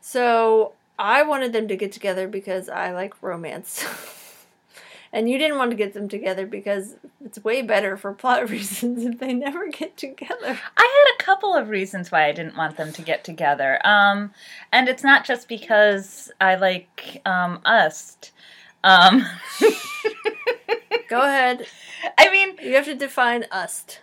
So 0.00 0.72
I 0.98 1.22
wanted 1.22 1.52
them 1.52 1.68
to 1.68 1.76
get 1.76 1.92
together 1.92 2.28
because 2.28 2.68
I 2.68 2.92
like 2.92 3.22
romance. 3.22 3.84
and 5.12 5.28
you 5.28 5.38
didn't 5.38 5.58
want 5.58 5.70
to 5.70 5.76
get 5.76 5.94
them 5.94 6.08
together 6.08 6.46
because 6.46 6.96
it's 7.24 7.42
way 7.42 7.62
better 7.62 7.96
for 7.96 8.12
plot 8.12 8.48
reasons 8.50 9.04
if 9.04 9.18
they 9.18 9.32
never 9.32 9.68
get 9.68 9.96
together. 9.96 10.58
I 10.76 11.04
had 11.06 11.14
a 11.14 11.22
couple 11.24 11.54
of 11.54 11.68
reasons 11.68 12.10
why 12.10 12.26
I 12.26 12.32
didn't 12.32 12.56
want 12.56 12.76
them 12.76 12.92
to 12.92 13.02
get 13.02 13.24
together. 13.24 13.84
Um, 13.86 14.32
and 14.72 14.88
it's 14.88 15.02
not 15.02 15.24
just 15.24 15.48
because 15.48 16.30
I 16.40 16.56
like 16.56 17.22
um, 17.24 17.60
ust. 17.64 18.32
Um, 18.84 19.26
Go 21.08 21.20
ahead. 21.22 21.66
I 22.16 22.30
mean, 22.30 22.56
You 22.62 22.76
have 22.76 22.84
to 22.86 22.94
define 22.94 23.44
ust. 23.50 24.00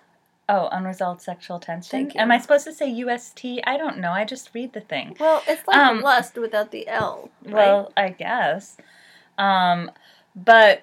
Oh, 0.50 0.70
unresolved 0.72 1.22
sexual 1.22 1.60
tension. 1.60 1.89
Thank 1.92 2.16
you. 2.16 2.22
Am 2.22 2.32
I 2.32 2.39
supposed 2.39 2.66
to 2.66 2.74
say 2.74 2.89
UST? 2.89 3.46
I 3.66 3.77
don't 3.77 3.98
know. 4.00 4.12
I 4.12 4.24
just 4.25 4.51
read 4.54 4.74
the 4.74 4.82
thing. 4.82 5.16
Well, 5.20 5.44
it's 5.48 5.68
like 5.68 5.77
Um, 5.77 6.01
lust 6.01 6.38
without 6.38 6.72
the 6.72 6.88
L. 6.88 7.30
Right? 7.44 7.54
Well, 7.54 7.92
I 7.98 8.10
guess. 8.10 8.77
Um, 9.38 9.92
but 10.36 10.82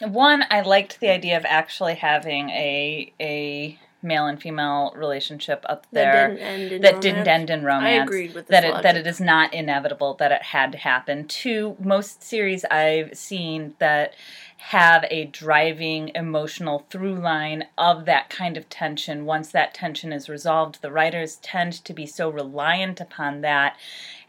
one, 0.00 0.44
I 0.50 0.60
liked 0.62 1.00
the 1.00 1.10
idea 1.10 1.36
of 1.36 1.44
actually 1.46 1.94
having 1.94 2.50
a 2.50 3.12
a 3.20 3.78
male 4.02 4.26
and 4.26 4.40
female 4.40 4.92
relationship 4.96 5.64
up 5.68 5.86
that 5.92 6.12
there 6.12 6.28
didn't 6.28 6.42
end 6.42 6.72
in 6.72 6.82
that 6.82 7.00
didn't 7.00 7.28
end 7.28 7.50
in 7.50 7.64
romance. 7.64 8.00
I 8.00 8.02
agreed 8.04 8.34
with 8.34 8.46
that 8.48 8.64
it, 8.64 8.82
that 8.82 8.96
it 8.96 9.06
is 9.06 9.20
not 9.20 9.52
inevitable 9.52 10.14
that 10.14 10.32
it 10.32 10.42
had 10.42 10.72
to 10.72 10.78
happen. 10.78 11.26
Two, 11.26 11.76
most 11.80 12.22
series 12.22 12.64
I've 12.66 13.16
seen 13.16 13.74
that 13.78 14.14
have 14.56 15.04
a 15.10 15.24
driving 15.24 16.10
emotional 16.14 16.86
through 16.90 17.14
line 17.14 17.64
of 17.78 18.04
that 18.04 18.28
kind 18.28 18.56
of 18.56 18.68
tension. 18.68 19.24
Once 19.24 19.50
that 19.50 19.72
tension 19.72 20.12
is 20.12 20.28
resolved, 20.28 20.82
the 20.82 20.92
writers 20.92 21.36
tend 21.36 21.72
to 21.84 21.94
be 21.94 22.06
so 22.06 22.28
reliant 22.28 23.00
upon 23.00 23.40
that 23.40 23.76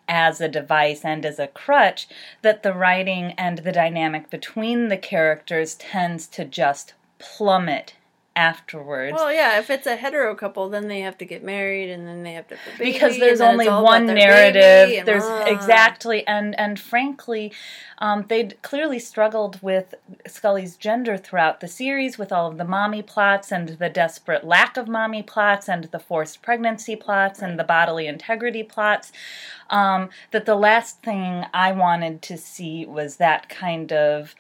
as 0.07 0.41
a 0.41 0.47
device 0.47 1.05
and 1.05 1.25
as 1.25 1.39
a 1.39 1.47
crutch 1.47 2.07
that 2.41 2.63
the 2.63 2.73
writing 2.73 3.33
and 3.37 3.59
the 3.59 3.71
dynamic 3.71 4.29
between 4.29 4.87
the 4.87 4.97
characters 4.97 5.75
tends 5.75 6.27
to 6.27 6.43
just 6.43 6.93
plummet 7.19 7.93
afterwards. 8.41 9.13
Well, 9.13 9.31
yeah, 9.31 9.59
if 9.59 9.69
it's 9.69 9.85
a 9.85 9.95
hetero 9.95 10.33
couple, 10.33 10.67
then 10.69 10.87
they 10.87 11.01
have 11.01 11.15
to 11.19 11.25
get 11.25 11.43
married 11.43 11.91
and 11.91 12.07
then 12.07 12.23
they 12.23 12.33
have 12.33 12.47
to 12.47 12.57
because 12.79 13.19
there's 13.19 13.39
only 13.39 13.69
one 13.69 14.07
narrative. 14.07 15.05
there's 15.05 15.29
exactly 15.47 16.25
and 16.25 16.59
and 16.59 16.79
frankly 16.79 17.53
um, 17.99 18.25
they'd 18.27 18.59
clearly 18.63 18.97
struggled 18.97 19.61
with 19.61 19.93
scully's 20.25 20.75
gender 20.75 21.17
throughout 21.17 21.59
the 21.59 21.67
series 21.67 22.17
with 22.17 22.31
all 22.31 22.49
of 22.49 22.57
the 22.57 22.65
mommy 22.65 23.03
plots 23.03 23.51
and 23.51 23.69
the 23.69 23.89
desperate 23.89 24.43
lack 24.43 24.75
of 24.75 24.87
mommy 24.87 25.21
plots 25.21 25.69
and 25.69 25.83
the 25.85 25.99
forced 25.99 26.41
pregnancy 26.41 26.95
plots 26.95 27.43
and 27.43 27.59
the 27.59 27.63
bodily 27.63 28.07
integrity 28.07 28.63
plots. 28.63 29.11
Um, 29.69 30.09
that 30.31 30.45
the 30.45 30.55
last 30.55 31.01
thing 31.01 31.45
i 31.53 31.71
wanted 31.71 32.21
to 32.23 32.37
see 32.37 32.85
was 32.85 33.17
that 33.17 33.47
kind 33.47 33.93
of 33.93 34.35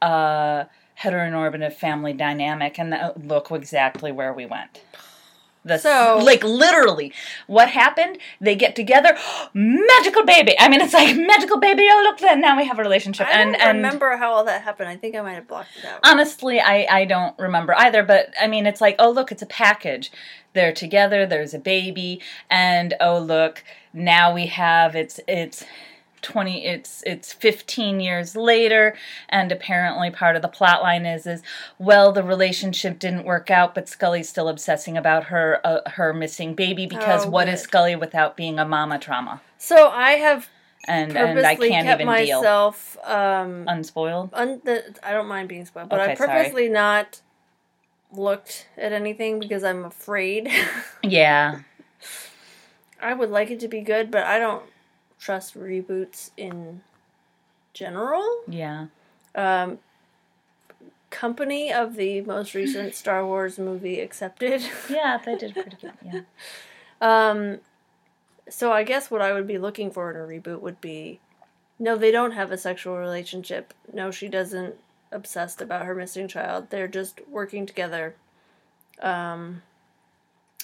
uh, 0.00 0.64
heteronormative 1.02 1.72
family 1.72 2.12
dynamic 2.12 2.78
and 2.78 2.92
that, 2.92 3.02
uh, 3.02 3.12
look 3.22 3.50
exactly 3.50 4.12
where 4.12 4.32
we 4.32 4.46
went 4.46 4.80
the 5.64 5.78
So- 5.78 6.18
like 6.20 6.42
literally 6.42 7.12
what 7.46 7.68
happened 7.70 8.18
they 8.40 8.56
get 8.56 8.74
together 8.74 9.16
magical 9.54 10.24
baby 10.24 10.56
i 10.58 10.68
mean 10.68 10.80
it's 10.80 10.92
like 10.92 11.16
magical 11.16 11.58
baby 11.60 11.86
oh 11.88 12.00
look 12.02 12.18
then 12.18 12.40
now 12.40 12.56
we 12.56 12.64
have 12.66 12.78
a 12.80 12.82
relationship 12.82 13.28
I 13.28 13.32
and 13.40 13.52
don't 13.52 13.62
and 13.62 13.76
remember 13.78 14.16
how 14.16 14.32
all 14.32 14.44
that 14.44 14.62
happened. 14.62 14.88
I 14.88 14.96
think 14.96 15.14
I 15.14 15.20
might 15.20 15.34
have 15.34 15.46
blocked 15.46 15.68
it 15.78 15.84
out. 15.84 16.00
honestly 16.04 16.60
i 16.60 16.86
i 16.90 17.04
don't 17.04 17.38
remember 17.38 17.74
either 17.78 18.02
but 18.02 18.34
i 18.40 18.46
mean 18.48 18.66
it's 18.66 18.80
like 18.80 18.96
oh 18.98 19.10
look 19.10 19.30
it's 19.30 19.42
a 19.42 19.46
package 19.46 20.10
they're 20.52 20.72
together 20.72 21.26
there's 21.26 21.54
a 21.54 21.58
baby 21.60 22.20
and 22.50 22.94
oh 23.00 23.18
look 23.20 23.62
now 23.92 24.34
we 24.34 24.46
have 24.46 24.96
it's 24.96 25.20
it's 25.28 25.64
20 26.22 26.64
it's 26.64 27.02
it's 27.04 27.32
15 27.32 28.00
years 28.00 28.34
later 28.36 28.96
and 29.28 29.52
apparently 29.52 30.10
part 30.10 30.36
of 30.36 30.42
the 30.42 30.48
plot 30.48 30.82
line 30.82 31.04
is 31.04 31.26
is 31.26 31.42
well 31.78 32.12
the 32.12 32.22
relationship 32.22 32.98
didn't 32.98 33.24
work 33.24 33.50
out 33.50 33.74
but 33.74 33.88
Scully's 33.88 34.28
still 34.28 34.48
obsessing 34.48 34.96
about 34.96 35.24
her 35.24 35.60
uh, 35.64 35.80
her 35.90 36.12
missing 36.14 36.54
baby 36.54 36.86
because 36.86 37.26
Oh, 37.26 37.30
what 37.30 37.48
is 37.48 37.60
good. 37.60 37.68
Scully 37.68 37.96
without 37.96 38.36
being 38.36 38.58
a 38.58 38.64
mama 38.64 38.98
trauma 38.98 39.40
so 39.58 39.88
I 39.90 40.12
have 40.12 40.48
and 40.88 41.16
and 41.16 41.38
I 41.38 41.54
can't 41.54 41.86
kept 41.86 42.00
even 42.00 42.12
deal 42.16 42.40
myself. 42.40 42.96
Um, 43.04 43.64
unspoiled 43.68 44.30
un- 44.32 44.60
the, 44.64 44.94
I 45.02 45.12
don't 45.12 45.28
mind 45.28 45.48
being 45.48 45.64
spoiled, 45.64 45.88
but 45.88 46.00
I 46.00 46.04
Okay, 46.06 46.14
sorry. 46.16 46.28
purposely 46.44 46.68
not 46.68 47.20
looked 48.12 48.66
at 48.76 48.92
anything 48.92 49.38
because 49.38 49.64
I'm 49.64 49.84
afraid. 49.84 50.50
yeah 51.02 51.60
I 53.00 53.14
would 53.14 53.30
like 53.30 53.50
it 53.50 53.58
to 53.60 53.68
be 53.68 53.80
good, 53.80 54.10
but 54.10 54.24
I 54.24 54.38
don't 54.38 54.62
trust 55.22 55.56
reboots 55.56 56.30
in 56.36 56.80
general. 57.74 58.26
yeah 58.48 58.86
Um, 59.36 59.78
company 61.10 61.72
of 61.72 61.94
the 61.96 62.20
most 62.22 62.54
recent 62.54 62.94
Star 63.02 63.24
Wars 63.24 63.58
movie 63.58 64.00
accepted. 64.00 64.62
yeah 64.90 65.18
they 65.24 65.36
did 65.36 65.54
pretty 65.54 65.76
good 65.80 65.92
yeah 66.04 66.20
Um, 67.00 67.58
so 68.48 68.72
I 68.72 68.82
guess 68.82 69.10
what 69.10 69.22
I 69.22 69.32
would 69.32 69.46
be 69.46 69.58
looking 69.58 69.90
for 69.92 70.10
in 70.10 70.16
a 70.16 70.20
reboot 70.20 70.60
would 70.60 70.80
be, 70.80 71.20
no, 71.78 71.96
they 71.96 72.10
don't 72.10 72.32
have 72.32 72.50
a 72.52 72.58
sexual 72.58 72.96
relationship. 72.98 73.72
No, 73.92 74.10
she 74.10 74.28
doesn't 74.28 74.74
obsessed 75.12 75.60
about 75.60 75.84
her 75.86 75.94
missing 75.94 76.26
child. 76.28 76.70
They're 76.70 76.88
just 76.88 77.20
working 77.28 77.64
together. 77.66 78.14
Um, 79.00 79.62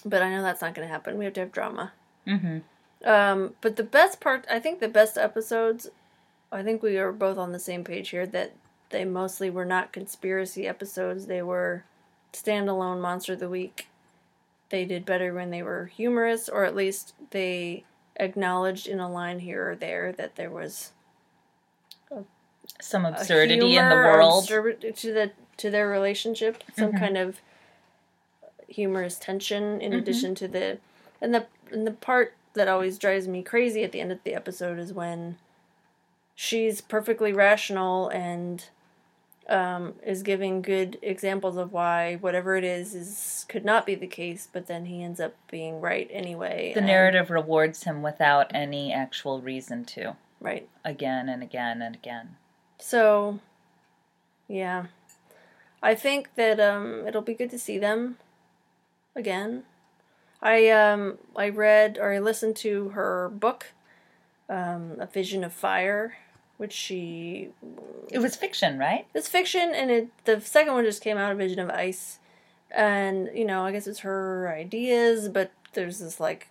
but 0.05 0.23
I 0.23 0.31
know 0.31 0.43
that's 0.43 0.61
not 0.63 0.75
going 0.75 0.87
to 0.87 0.93
happen. 0.93 1.17
We 1.19 1.25
have 1.25 1.35
to 1.35 1.41
have 1.41 1.53
drama. 1.53 1.93
mm-hmm 2.27 2.59
Um, 3.05 3.55
but 3.61 3.77
the 3.77 3.85
best 3.85 4.21
part, 4.21 4.45
I 4.51 4.59
think 4.59 4.81
the 4.81 4.89
best 4.89 5.17
episodes, 5.17 5.89
I 6.51 6.63
think 6.63 6.83
we 6.83 6.97
are 6.99 7.13
both 7.13 7.39
on 7.39 7.53
the 7.53 7.59
same 7.59 7.85
page 7.85 8.11
here 8.11 8.27
that 8.27 8.53
they 8.91 9.05
mostly 9.05 9.51
were 9.51 9.65
not 9.65 9.93
conspiracy 9.93 10.67
episodes. 10.67 11.27
They 11.27 11.43
were 11.43 11.85
standalone 12.33 13.01
Monster 13.01 13.35
of 13.35 13.41
the 13.41 13.49
Week. 13.49 13.89
They 14.71 14.85
did 14.85 15.07
better 15.07 15.33
when 15.33 15.51
they 15.51 15.63
were 15.63 15.87
humorous, 15.87 16.49
or 16.49 16.65
at 16.65 16.75
least 16.77 17.15
they 17.31 17.85
acknowledged 18.17 18.87
in 18.87 19.01
a 19.01 19.11
line 19.11 19.41
here 19.41 19.71
or 19.71 19.77
there 19.77 20.13
that 20.13 20.37
there 20.37 20.51
was 20.51 20.93
some 22.81 23.05
absurdity 23.07 23.77
in 23.77 23.89
the 23.89 23.95
world 23.95 24.47
to 24.47 25.13
the 25.13 25.31
to 25.57 25.71
their 25.71 25.89
relationship, 25.89 26.63
some 26.77 26.93
Mhm. 26.93 26.99
kind 26.99 27.17
of 27.19 27.41
humorous 28.69 29.19
tension 29.19 29.81
in 29.81 29.93
Mhm. 29.93 29.99
addition 29.99 30.35
to 30.37 30.47
the 30.49 30.79
and 31.21 31.35
the 31.35 31.47
and 31.73 31.87
the 31.87 31.91
part 31.93 32.35
that 32.59 32.69
always 32.69 32.99
drives 32.99 33.27
me 33.27 33.43
crazy 33.43 33.83
at 33.83 33.93
the 33.93 34.01
end 34.01 34.13
of 34.13 34.23
the 34.25 34.35
episode 34.35 34.79
is 34.79 34.93
when 34.93 35.39
she's 36.35 36.81
perfectly 36.81 37.33
rational 37.33 38.09
and 38.11 38.69
um, 39.49 39.95
is 40.05 40.23
giving 40.23 40.61
good 40.61 40.99
examples 41.01 41.57
of 41.57 41.73
why 41.73 42.17
whatever 42.17 42.57
it 42.57 42.65
is 42.65 42.95
is 42.95 43.47
could 43.49 43.65
not 43.65 43.87
be 43.87 43.95
the 43.95 44.07
case, 44.07 44.47
but 44.53 44.67
then 44.67 44.85
he 44.87 45.03
ends 45.03 45.21
up 45.21 45.35
being 45.51 45.81
right 45.81 46.09
anyway. 46.13 46.73
the 46.75 46.81
narrative 46.81 47.31
rewards 47.31 47.85
him 47.85 48.03
without 48.03 48.55
any 48.55 48.93
actual 48.93 49.41
reason 49.41 49.85
to 49.87 50.17
right? 50.41 50.69
again 50.85 51.29
and 51.29 51.43
again 51.43 51.81
and 51.81 51.95
again 51.95 52.37
So, 52.79 53.41
yeah, 54.47 54.87
I 55.83 55.95
think 55.95 56.35
that 56.35 56.61
um, 56.61 57.07
it'll 57.07 57.23
be 57.23 57.35
good 57.35 57.51
to 57.51 57.59
see 57.59 57.79
them 57.79 58.19
again. 59.17 59.65
I 60.41 60.69
um 60.71 61.19
I 61.37 61.49
read 61.49 61.99
or 62.01 62.13
I 62.13 62.19
listened 62.19 62.57
to 62.57 62.91
her 62.91 63.29
book, 63.29 63.67
um, 64.49 64.97
A 64.99 65.07
Vision 65.07 65.43
of 65.45 65.53
Fire, 65.53 66.17
which 66.57 66.73
she 66.73 67.51
it 68.11 68.21
was 68.21 68.37
fiction 68.37 68.79
right 68.79 69.07
it's 69.15 69.29
fiction 69.29 69.73
and 69.75 69.91
it 69.91 70.09
the 70.25 70.41
second 70.41 70.75
one 70.75 70.85
just 70.85 71.03
came 71.03 71.17
out, 71.19 71.33
A 71.33 71.35
Vision 71.35 71.59
of 71.59 71.71
Ice, 71.71 72.19
and 72.71 73.31
you 73.35 73.45
know 73.45 73.65
I 73.65 73.73
guess 73.73 73.87
it's 73.87 74.01
her 74.01 74.49
ideas, 74.49 75.29
but 75.29 75.51
there's 75.75 75.99
this 75.99 76.21
like 76.21 76.49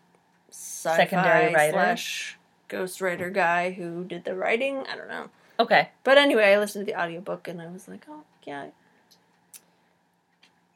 sci-fi 0.49 0.97
Secondary 0.97 1.53
writer? 1.53 1.73
slash 1.73 2.37
ghostwriter 2.69 3.31
guy 3.33 3.71
who 3.71 4.03
did 4.03 4.25
the 4.25 4.35
writing. 4.35 4.83
I 4.91 4.95
don't 4.95 5.07
know. 5.07 5.29
okay 5.59 5.89
But 6.03 6.17
anyway, 6.17 6.53
I 6.53 6.59
listened 6.59 6.85
to 6.85 6.91
the 6.91 6.99
audiobook 6.99 7.47
and 7.47 7.61
I 7.61 7.67
was 7.67 7.87
like, 7.87 8.05
oh 8.09 8.23
yeah, 8.45 8.67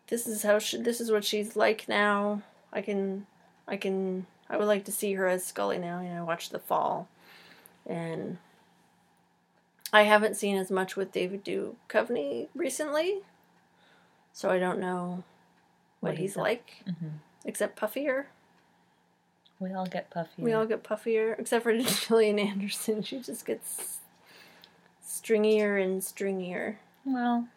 this 0.08 0.27
is 0.27 0.44
how 0.44 0.60
she, 0.60 0.77
this 0.77 1.01
is 1.01 1.12
what 1.12 1.24
she's 1.25 1.56
like 1.56 1.88
now. 1.88 2.41
I 2.74 2.82
can, 2.82 3.25
I 3.68 3.78
can, 3.78 4.25
I 4.50 4.58
would 4.58 4.68
like 4.68 4.86
to 4.86 4.92
see 4.92 5.13
her 5.13 5.28
as 5.28 5.46
Scully 5.46 5.78
now. 5.78 6.01
You 6.01 6.10
know, 6.10 6.20
I 6.22 6.24
watched 6.24 6.51
The 6.51 6.60
Fall, 6.60 7.08
and 7.86 8.38
I 9.94 10.04
haven't 10.04 10.36
seen 10.38 10.56
as 10.58 10.72
much 10.72 10.96
with 10.96 11.12
David 11.12 11.44
Duchovny 11.44 12.48
recently, 12.56 13.20
so 14.34 14.50
I 14.50 14.58
don't 14.60 14.80
know 14.80 15.24
what, 16.00 16.12
What 16.12 16.18
he's 16.20 16.38
like, 16.38 16.84
hmm 16.86 17.08
except 17.44 17.75
puffier. 17.80 18.25
we 19.60 19.74
all 19.74 19.88
get 19.88 20.10
puffier. 20.12 20.28
We 20.38 20.54
all 20.54 20.66
get 20.68 20.84
puffier, 20.84 21.36
except 21.40 21.63
for 21.63 21.75
Gillian 21.82 22.38
Anderson. 22.40 23.01
She 23.01 23.20
just 23.20 23.46
gets 23.46 23.98
stringier 25.06 25.82
and 25.84 26.01
stringier. 26.01 26.75
Well, 27.04 27.48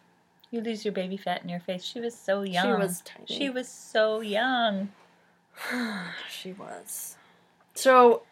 you 0.50 0.60
lose 0.62 0.84
your 0.84 0.92
baby 0.92 1.16
fat 1.18 1.42
in 1.42 1.48
your 1.50 1.60
face. 1.60 1.84
She 1.84 2.00
was 2.00 2.14
so 2.16 2.42
young. 2.42 2.64
She 2.64 2.72
was 2.72 3.02
tiny. 3.02 3.26
She 3.26 3.50
was 3.50 3.68
so 3.68 4.20
young. 4.20 4.88
she 6.30 6.52
was. 6.52 7.16
So, 7.74 8.22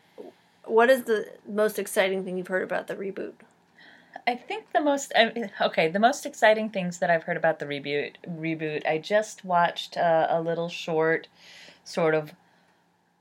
what 0.65 0.91
is 0.91 1.05
the 1.05 1.27
most 1.49 1.79
exciting 1.79 2.25
thing 2.25 2.39
you've 2.39 2.49
heard 2.49 2.63
about 2.63 2.87
the 2.87 2.95
reboot? 2.95 3.35
I 4.27 4.37
think 4.37 4.73
the 4.73 4.81
most 4.81 5.13
okay, 5.61 5.89
the 5.89 5.99
most 5.99 6.27
exciting 6.27 6.71
things 6.71 6.99
that 6.99 7.11
I've 7.11 7.25
heard 7.25 7.37
about 7.37 7.59
the 7.59 7.67
reboot 7.67 8.15
reboot. 8.29 8.87
I 8.87 8.99
just 8.99 9.45
watched 9.45 9.97
uh, 9.97 10.29
a 10.31 10.41
little 10.41 10.69
short, 10.69 11.27
sort 11.85 12.15
of, 12.15 12.33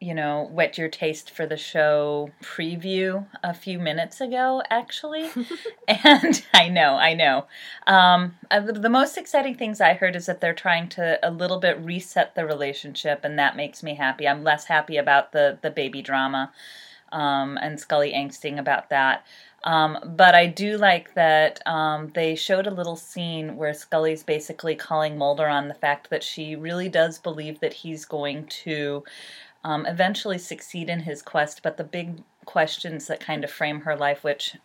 you 0.02 0.16
know, 0.16 0.50
whet 0.52 0.80
your 0.80 0.90
taste 0.90 1.30
for 1.30 1.46
the 1.46 1.56
show 1.56 2.32
preview 2.42 3.24
a 3.44 3.54
few 3.54 3.78
minutes 3.78 4.20
ago, 4.20 4.64
actually, 4.72 5.30
and 5.88 6.44
I 6.56 6.70
know, 6.70 6.96
I 6.96 7.14
know. 7.14 7.46
Um, 7.86 8.36
uh, 8.50 8.62
the, 8.62 8.74
the 8.74 8.90
most 8.90 9.16
exciting 9.16 9.56
things 9.56 9.80
I 9.80 9.94
heard 9.94 10.16
is 10.16 10.26
that 10.26 10.42
they're 10.42 10.56
trying 10.56 10.90
to 10.90 11.20
a 11.22 11.30
little 11.30 11.60
bit 11.60 11.80
reset 11.80 12.34
the 12.34 12.48
relationship, 12.48 13.24
and 13.24 13.38
that 13.38 13.56
makes 13.56 13.84
me 13.84 13.94
happy. 13.94 14.28
I'm 14.28 14.44
less 14.44 14.66
happy 14.66 14.98
about 14.98 15.34
the 15.34 15.60
the 15.62 15.70
baby 15.70 16.02
drama, 16.02 16.52
um, 17.12 17.60
and 17.62 17.80
Scully 17.80 18.12
angsting 18.12 18.58
about 18.58 18.90
that. 18.90 19.24
Um, 19.64 20.00
but 20.04 20.34
I 20.34 20.48
do 20.48 20.78
like 20.78 21.14
that 21.14 21.62
um, 21.68 22.10
they 22.16 22.34
showed 22.34 22.66
a 22.66 22.74
little 22.74 22.96
scene 22.96 23.56
where 23.58 23.76
Scully's 23.76 24.24
basically 24.24 24.74
calling 24.76 25.20
Mulder 25.20 25.48
on 25.48 25.68
the 25.68 25.76
fact 25.76 26.10
that 26.10 26.24
she 26.24 26.56
really 26.56 26.90
does 26.90 27.20
believe 27.20 27.60
that 27.60 27.74
he's 27.74 28.06
going 28.06 28.48
to 28.48 29.04
um, 29.64 29.86
eventually 29.86 30.38
succeed 30.38 30.90
in 30.90 31.02
his 31.02 31.22
quest. 31.22 31.62
But 31.64 31.78
the 31.78 31.84
big 31.84 32.24
questions 32.46 33.08
that 33.08 33.20
kind 33.20 33.44
of 33.44 33.52
frame 33.52 33.82
her 33.82 33.96
life, 33.96 34.24
which 34.24 34.58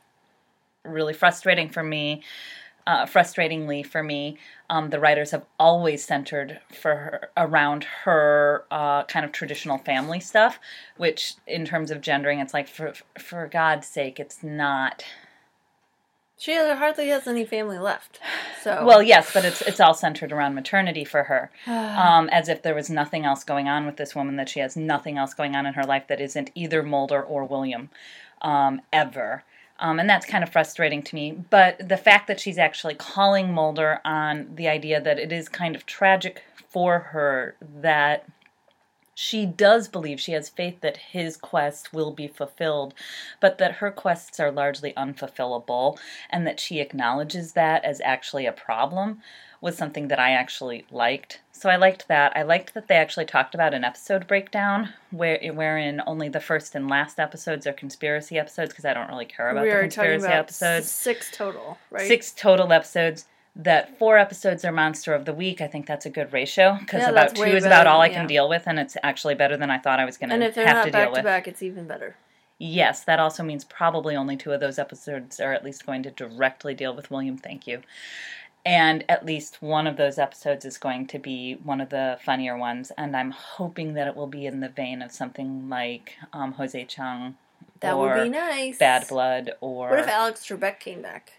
really 0.84 1.12
frustrating 1.12 1.68
for 1.68 1.82
me, 1.82 2.22
uh, 2.86 3.04
frustratingly 3.04 3.84
for 3.84 4.02
me, 4.02 4.38
um, 4.70 4.90
the 4.90 5.00
writers 5.00 5.32
have 5.32 5.44
always 5.58 6.04
centered 6.04 6.60
for 6.72 6.94
her, 6.94 7.30
around 7.36 7.84
her 8.04 8.64
uh, 8.70 9.02
kind 9.04 9.24
of 9.24 9.32
traditional 9.32 9.78
family 9.78 10.20
stuff, 10.20 10.60
which 10.96 11.34
in 11.46 11.64
terms 11.64 11.90
of 11.90 12.00
gendering, 12.00 12.38
it's 12.38 12.54
like 12.54 12.68
for 12.68 12.92
for 13.18 13.48
God's 13.48 13.86
sake, 13.86 14.20
it's 14.20 14.42
not. 14.42 15.04
She 16.38 16.54
hardly 16.54 17.08
has 17.08 17.26
any 17.26 17.44
family 17.44 17.78
left. 17.78 18.20
So 18.62 18.84
Well, 18.86 19.02
yes, 19.02 19.32
but 19.32 19.44
it's 19.44 19.62
it's 19.62 19.80
all 19.80 19.94
centered 19.94 20.32
around 20.32 20.54
maternity 20.54 21.04
for 21.04 21.24
her, 21.24 21.50
um, 21.66 22.28
as 22.30 22.48
if 22.48 22.62
there 22.62 22.74
was 22.74 22.90
nothing 22.90 23.24
else 23.24 23.42
going 23.44 23.68
on 23.68 23.86
with 23.86 23.96
this 23.96 24.14
woman. 24.14 24.36
That 24.36 24.48
she 24.48 24.60
has 24.60 24.76
nothing 24.76 25.16
else 25.18 25.34
going 25.34 25.56
on 25.56 25.66
in 25.66 25.74
her 25.74 25.84
life 25.84 26.06
that 26.08 26.20
isn't 26.20 26.50
either 26.54 26.82
Mulder 26.82 27.22
or 27.22 27.44
William, 27.44 27.90
um, 28.42 28.82
ever. 28.92 29.44
Um, 29.78 29.98
and 30.00 30.08
that's 30.08 30.24
kind 30.24 30.42
of 30.42 30.50
frustrating 30.50 31.02
to 31.02 31.14
me. 31.14 31.32
But 31.50 31.86
the 31.86 31.98
fact 31.98 32.28
that 32.28 32.40
she's 32.40 32.56
actually 32.56 32.94
calling 32.94 33.52
Mulder 33.52 34.00
on 34.06 34.48
the 34.54 34.68
idea 34.68 35.00
that 35.02 35.18
it 35.18 35.32
is 35.32 35.50
kind 35.50 35.76
of 35.76 35.84
tragic 35.84 36.42
for 36.70 36.98
her 36.98 37.56
that 37.60 38.26
she 39.18 39.46
does 39.46 39.88
believe 39.88 40.20
she 40.20 40.32
has 40.32 40.50
faith 40.50 40.82
that 40.82 40.98
his 40.98 41.38
quest 41.38 41.90
will 41.90 42.12
be 42.12 42.28
fulfilled, 42.28 42.92
but 43.40 43.56
that 43.56 43.76
her 43.76 43.90
quests 43.90 44.38
are 44.38 44.52
largely 44.52 44.92
unfulfillable, 44.92 45.98
and 46.28 46.46
that 46.46 46.60
she 46.60 46.80
acknowledges 46.80 47.54
that 47.54 47.82
as 47.82 48.02
actually 48.02 48.44
a 48.44 48.52
problem 48.52 49.22
was 49.62 49.74
something 49.74 50.08
that 50.08 50.20
I 50.20 50.32
actually 50.32 50.84
liked. 50.90 51.40
So 51.50 51.70
I 51.70 51.76
liked 51.76 52.08
that. 52.08 52.36
I 52.36 52.42
liked 52.42 52.74
that 52.74 52.88
they 52.88 52.96
actually 52.96 53.24
talked 53.24 53.54
about 53.54 53.72
an 53.72 53.84
episode 53.84 54.26
breakdown 54.26 54.90
where 55.10 55.40
wherein 55.54 56.02
only 56.06 56.28
the 56.28 56.38
first 56.38 56.74
and 56.74 56.86
last 56.86 57.18
episodes 57.18 57.66
are 57.66 57.72
conspiracy 57.72 58.38
episodes 58.38 58.68
because 58.68 58.84
I 58.84 58.92
don't 58.92 59.08
really 59.08 59.24
care 59.24 59.48
about 59.48 59.64
we 59.64 59.70
the 59.70 59.78
conspiracy 59.78 60.26
about 60.26 60.36
episodes. 60.36 60.90
six 60.90 61.30
total, 61.32 61.78
right? 61.90 62.06
Six 62.06 62.32
total 62.32 62.70
episodes. 62.70 63.24
That 63.58 63.98
four 63.98 64.18
episodes 64.18 64.64
are 64.66 64.72
monster 64.72 65.14
of 65.14 65.24
the 65.24 65.32
week. 65.32 65.62
I 65.62 65.66
think 65.66 65.86
that's 65.86 66.04
a 66.04 66.10
good 66.10 66.30
ratio 66.32 66.76
because 66.78 67.00
Yeah, 67.02 67.10
about 67.10 67.34
two 67.34 67.42
is 67.44 67.64
better 67.64 67.66
about 67.68 67.86
all 67.86 68.02
I 68.02 68.08
than- 68.08 68.14
can 68.14 68.22
yeah. 68.24 68.28
deal 68.28 68.48
with, 68.50 68.64
and 68.66 68.78
it's 68.78 68.96
actually 69.02 69.34
better 69.34 69.56
than 69.56 69.70
I 69.70 69.78
thought 69.78 69.98
I 69.98 70.04
was 70.04 70.18
going 70.18 70.30
And 70.30 70.42
to 70.42 70.48
deal 70.48 70.50
with. 70.50 70.58
And 70.58 70.62
if 70.62 70.66
they're 70.66 70.66
have 70.66 70.76
not 70.76 70.84
to 70.84 70.90
deal 70.90 71.12
back 71.14 71.22
to 71.22 71.22
back, 71.22 71.48
it's 71.48 71.62
even 71.62 71.86
better. 71.86 72.16
Yes, 72.58 73.04
that 73.04 73.18
also 73.18 73.42
means 73.42 73.64
probably 73.64 74.14
only 74.16 74.36
two 74.36 74.52
of 74.52 74.60
those 74.60 74.78
episodes 74.78 75.40
are 75.40 75.52
at 75.54 75.64
least 75.64 75.84
going 75.86 76.02
to 76.04 76.10
directly 76.10 76.74
deal 76.74 76.94
with 76.94 77.10
William. 77.10 77.36
Thank 77.38 77.66
you. 77.66 77.80
And 78.64 79.04
at 79.08 79.24
least 79.24 79.62
one 79.62 79.86
of 79.86 79.96
those 79.96 80.18
episodes 80.18 80.64
is 80.64 80.76
going 80.76 81.06
to 81.08 81.18
be 81.18 81.54
one 81.62 81.80
of 81.80 81.88
the 81.90 82.18
funnier 82.24 82.56
ones, 82.58 82.90
and 82.98 83.16
I'm 83.16 83.30
hoping 83.30 83.94
that 83.94 84.06
it 84.08 84.16
will 84.16 84.26
be 84.26 84.44
in 84.44 84.60
the 84.60 84.68
vein 84.68 85.02
of 85.02 85.12
something 85.12 85.68
like 85.68 86.14
um, 86.32 86.52
Jose 86.52 86.84
Chung 86.86 87.36
That 87.80 87.94
or 87.94 88.14
would 88.16 88.24
be 88.24 88.28
nice. 88.28 88.76
Bad 88.78 89.06
Blood 89.08 89.52
or 89.60 89.90
What 89.90 90.00
if 90.00 90.08
Alex 90.08 90.44
Trebek 90.46 90.80
came 90.80 91.00
back? 91.00 91.32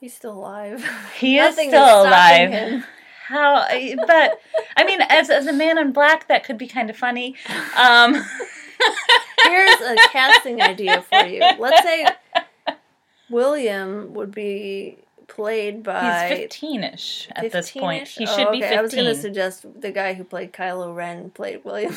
He's 0.00 0.14
still 0.14 0.32
alive. 0.34 0.84
he 1.18 1.38
is 1.38 1.56
Nothing 1.56 1.70
still 1.70 2.00
is 2.02 2.06
alive. 2.06 2.50
him. 2.50 2.84
How? 3.28 3.66
But 4.06 4.40
I 4.76 4.84
mean, 4.84 5.00
as 5.08 5.30
as 5.30 5.46
a 5.46 5.52
man 5.52 5.78
in 5.78 5.92
black, 5.92 6.28
that 6.28 6.44
could 6.44 6.58
be 6.58 6.66
kind 6.68 6.90
of 6.90 6.96
funny. 6.96 7.34
Um, 7.76 8.14
Here's 9.44 9.80
a 9.80 9.96
casting 10.12 10.60
idea 10.62 11.02
for 11.02 11.24
you. 11.26 11.40
Let's 11.58 11.82
say 11.82 12.06
William 13.30 14.14
would 14.14 14.32
be 14.32 14.98
played 15.28 15.82
by 15.82 16.28
he's 16.28 16.38
fifteen-ish 16.38 17.28
at 17.34 17.50
this 17.50 17.72
point. 17.72 18.04
15-ish? 18.04 18.14
He 18.16 18.26
Oh, 18.28 18.36
should 18.36 18.52
be 18.52 18.64
okay. 18.64 18.76
I 18.76 18.80
was 18.82 18.94
going 18.94 19.06
to 19.06 19.14
suggest 19.14 19.66
the 19.80 19.90
guy 19.90 20.14
who 20.14 20.22
played 20.24 20.52
Kylo 20.52 20.94
Ren 20.94 21.30
played 21.30 21.64
William. 21.64 21.94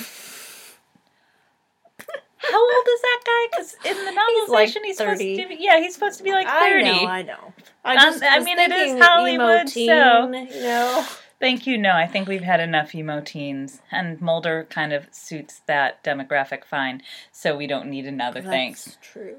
How 2.51 2.61
old 2.77 2.87
is 2.87 3.01
that 3.01 3.19
guy? 3.25 3.47
Because 3.51 3.73
in 3.85 4.05
the 4.05 4.11
He's 4.11 4.49
like 4.49 4.69
novelization, 4.69 4.77
he's, 4.85 4.97
supposed 4.97 5.19
30. 5.19 5.41
to 5.43 5.47
be. 5.49 5.57
Yeah, 5.59 5.79
he's 5.79 5.93
supposed 5.93 6.17
to 6.17 6.23
be 6.23 6.31
like 6.31 6.47
thirty. 6.47 6.85
I 6.89 7.01
know, 7.01 7.07
I 7.07 7.21
know. 7.23 7.53
I 7.85 7.95
Um, 8.07 8.19
I 8.23 8.39
mean, 8.39 8.59
it 8.59 8.71
is 8.71 9.01
Hollywood, 9.01 9.69
so- 9.69 9.79
you 9.79 9.87
know. 9.87 11.05
Thank 11.39 11.65
you. 11.65 11.77
No, 11.77 11.91
I 11.93 12.05
think 12.05 12.27
we've 12.27 12.41
had 12.41 12.59
enough 12.59 12.93
emo 12.93 13.21
teens, 13.21 13.81
and 13.91 14.19
Mulder 14.19 14.67
kind 14.69 14.91
of 14.91 15.07
suits 15.11 15.61
that 15.67 16.03
demographic 16.03 16.65
fine. 16.65 17.01
So 17.31 17.55
we 17.55 17.65
don't 17.65 17.89
need 17.89 18.05
another. 18.05 18.41
Thanks. 18.41 18.83
That's 18.83 18.97
true. 19.01 19.35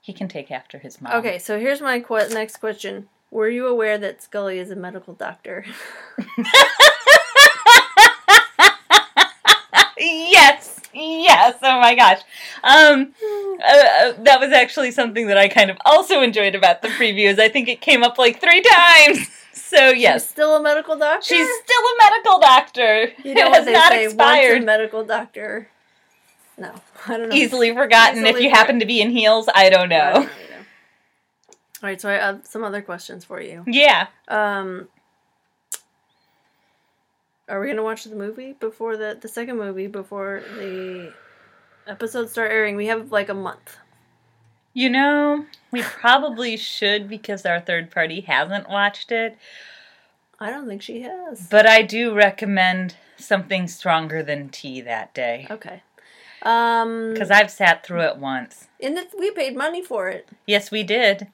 He 0.00 0.12
can 0.12 0.28
take 0.28 0.50
after 0.52 0.78
his 0.78 1.00
mom. 1.02 1.12
Okay, 1.14 1.38
so 1.38 1.58
here's 1.58 1.80
my 1.80 1.98
que- 2.00 2.28
next 2.28 2.58
question. 2.58 3.08
Were 3.30 3.48
you 3.48 3.66
aware 3.66 3.98
that 3.98 4.22
Scully 4.22 4.58
is 4.60 4.70
a 4.70 4.76
medical 4.76 5.12
doctor? 5.12 5.64
yes. 11.50 11.58
Oh 11.62 11.80
my 11.80 11.94
gosh. 11.94 12.20
Um, 12.62 13.14
uh, 13.60 13.66
uh, 13.66 14.12
that 14.24 14.38
was 14.40 14.52
actually 14.52 14.90
something 14.90 15.26
that 15.28 15.38
I 15.38 15.48
kind 15.48 15.70
of 15.70 15.76
also 15.84 16.22
enjoyed 16.22 16.54
about 16.54 16.82
the 16.82 16.88
previews. 16.88 17.38
I 17.38 17.48
think 17.48 17.68
it 17.68 17.80
came 17.80 18.02
up 18.02 18.18
like 18.18 18.40
three 18.40 18.62
times. 18.62 19.18
So 19.52 19.90
yes, 19.90 20.22
She's 20.22 20.30
still 20.30 20.56
a 20.56 20.62
medical 20.62 20.96
doctor? 20.96 21.26
she's 21.26 21.46
still 21.46 21.80
a 21.82 22.10
medical 22.10 22.38
doctor. 22.38 23.08
You 23.22 23.34
know 23.34 23.46
it 23.46 23.50
what 23.50 23.64
has 23.64 23.66
not 23.74 23.90
say, 23.92 24.04
expired. 24.04 24.64
medical 24.64 25.04
doctor. 25.04 25.68
No, 26.56 26.72
I 27.06 27.16
don't 27.18 27.28
know. 27.28 27.34
Easily 27.34 27.74
forgotten 27.74 28.20
if 28.24 28.28
Easily 28.30 28.44
you 28.44 28.50
happen 28.50 28.78
to 28.80 28.86
be 28.86 29.00
in 29.02 29.10
heels. 29.10 29.46
I 29.54 29.68
don't 29.68 29.92
I 29.92 30.12
don't 30.12 30.14
know. 30.14 30.20
know. 30.22 30.28
All 30.28 30.28
right, 31.82 32.00
so 32.00 32.08
I 32.08 32.14
have 32.14 32.46
some 32.46 32.64
other 32.64 32.80
questions 32.80 33.24
for 33.26 33.42
you. 33.42 33.64
Yeah. 33.66 34.06
Um, 34.28 34.88
are 37.48 37.60
we 37.60 37.66
gonna 37.68 37.82
watch 37.82 38.04
the 38.04 38.14
movie 38.16 38.52
before 38.54 38.96
the 38.96 39.18
the 39.20 39.28
second 39.28 39.58
movie 39.58 39.86
before 39.86 40.42
the 40.56 41.12
episodes 41.88 42.32
start 42.32 42.50
airing? 42.50 42.76
We 42.76 42.86
have 42.86 43.10
like 43.10 43.28
a 43.28 43.34
month. 43.34 43.76
You 44.74 44.90
know, 44.90 45.46
we 45.72 45.82
probably 45.82 46.56
should 46.56 47.08
because 47.08 47.44
our 47.44 47.60
third 47.60 47.90
party 47.90 48.20
hasn't 48.20 48.68
watched 48.68 49.10
it. 49.10 49.36
I 50.38 50.50
don't 50.50 50.68
think 50.68 50.82
she 50.82 51.00
has. 51.00 51.48
But 51.48 51.66
I 51.66 51.82
do 51.82 52.14
recommend 52.14 52.94
something 53.16 53.66
stronger 53.66 54.22
than 54.22 54.50
tea 54.50 54.80
that 54.82 55.12
day. 55.14 55.48
Okay. 55.50 55.82
Um, 56.42 57.12
Because 57.12 57.32
I've 57.32 57.50
sat 57.50 57.84
through 57.84 58.02
it 58.02 58.18
once. 58.18 58.68
and 58.80 58.96
it, 58.96 59.12
we 59.18 59.32
paid 59.32 59.56
money 59.56 59.82
for 59.82 60.08
it. 60.08 60.28
Yes, 60.46 60.70
we 60.70 60.84
did. 60.84 61.26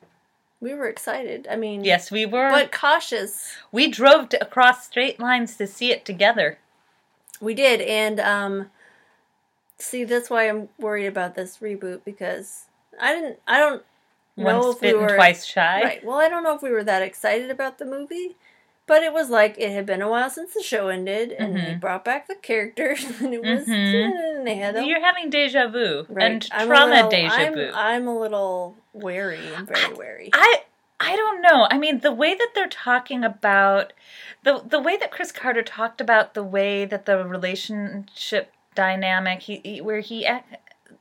We 0.61 0.73
were 0.73 0.89
excited. 0.89 1.47
I 1.51 1.57
mean, 1.57 1.85
Yes, 1.85 2.11
we 2.11 2.25
were. 2.25 2.49
but 2.51 2.73
cautious. 2.73 3.55
we 3.71 3.89
drove 3.89 4.31
to, 4.31 4.43
across 4.43 4.87
straight 4.87 5.21
lines 5.21 5.57
to 5.59 5.67
see 5.67 5.91
it 5.93 6.07
together. 6.07 6.57
We 7.43 7.53
did, 7.53 7.83
and 7.83 8.19
um, 8.21 8.71
see, 9.79 10.05
that's 10.05 10.31
why 10.31 10.49
I'm 10.49 10.69
worried 10.79 11.07
about 11.07 11.35
this 11.35 11.59
reboot 11.59 12.01
because 12.05 12.65
I 13.01 13.15
didn't. 13.15 13.39
I 13.47 13.59
don't 13.59 13.83
know 14.37 14.45
Once 14.61 14.77
if 14.77 14.83
we 14.83 14.89
bitten, 14.89 15.03
were 15.03 15.17
twice 15.17 15.45
shy. 15.45 15.83
Right. 15.83 16.05
Well, 16.05 16.19
I 16.19 16.29
don't 16.29 16.43
know 16.43 16.55
if 16.55 16.63
we 16.63 16.71
were 16.71 16.85
that 16.85 17.03
excited 17.03 17.51
about 17.51 17.79
the 17.79 17.85
movie, 17.85 18.37
but 18.87 19.03
it 19.03 19.13
was 19.13 19.31
like 19.31 19.57
it 19.59 19.71
had 19.71 19.87
been 19.87 20.03
a 20.03 20.09
while 20.09 20.31
since 20.31 20.55
the 20.55 20.63
show 20.63 20.89
ended, 20.89 21.33
and 21.33 21.57
they 21.57 21.61
Mhm. 21.61 21.81
brought 21.81 22.05
back 22.05 22.27
the 22.29 22.35
characters, 22.35 23.05
and 23.21 23.33
it 23.35 23.43
was 23.43 23.67
Mhm. 23.67 24.37
and 24.39 24.47
they 24.47 24.57
had 24.57 24.77
a, 24.77 24.85
You're 24.85 25.01
having 25.05 25.31
deja 25.31 25.69
vu 25.69 26.07
right. 26.09 26.25
and 26.33 26.49
I'm 26.53 26.63
a 26.71 26.75
trauma 26.75 26.95
little- 26.95 27.11
deja 27.11 27.35
I'm, 27.35 27.55
vu. 27.55 27.71
I'm 27.75 28.07
a 28.09 28.19
little 28.19 28.77
wary. 28.93 29.41
I'm 29.57 29.67
very 29.67 29.95
wary. 29.95 30.31
I 30.33 30.63
I 31.01 31.17
don't 31.17 31.43
know. 31.43 31.67
I 31.71 31.77
mean, 31.77 31.99
the 32.01 32.13
way 32.13 32.35
that 32.35 32.51
they're 32.55 32.69
talking 32.69 33.25
about 33.25 33.93
the 34.45 34.63
the 34.65 34.79
way 34.81 34.97
that 34.97 35.11
Chris 35.11 35.33
Carter 35.33 35.63
talked 35.63 36.01
about 36.01 36.35
the 36.35 36.45
way 36.45 36.85
that 36.85 37.05
the 37.07 37.25
relationship 37.27 38.53
dynamic. 38.75 39.41
He, 39.43 39.61
he 39.65 39.81
where 39.81 40.01
he 40.01 40.27
eh, 40.27 40.41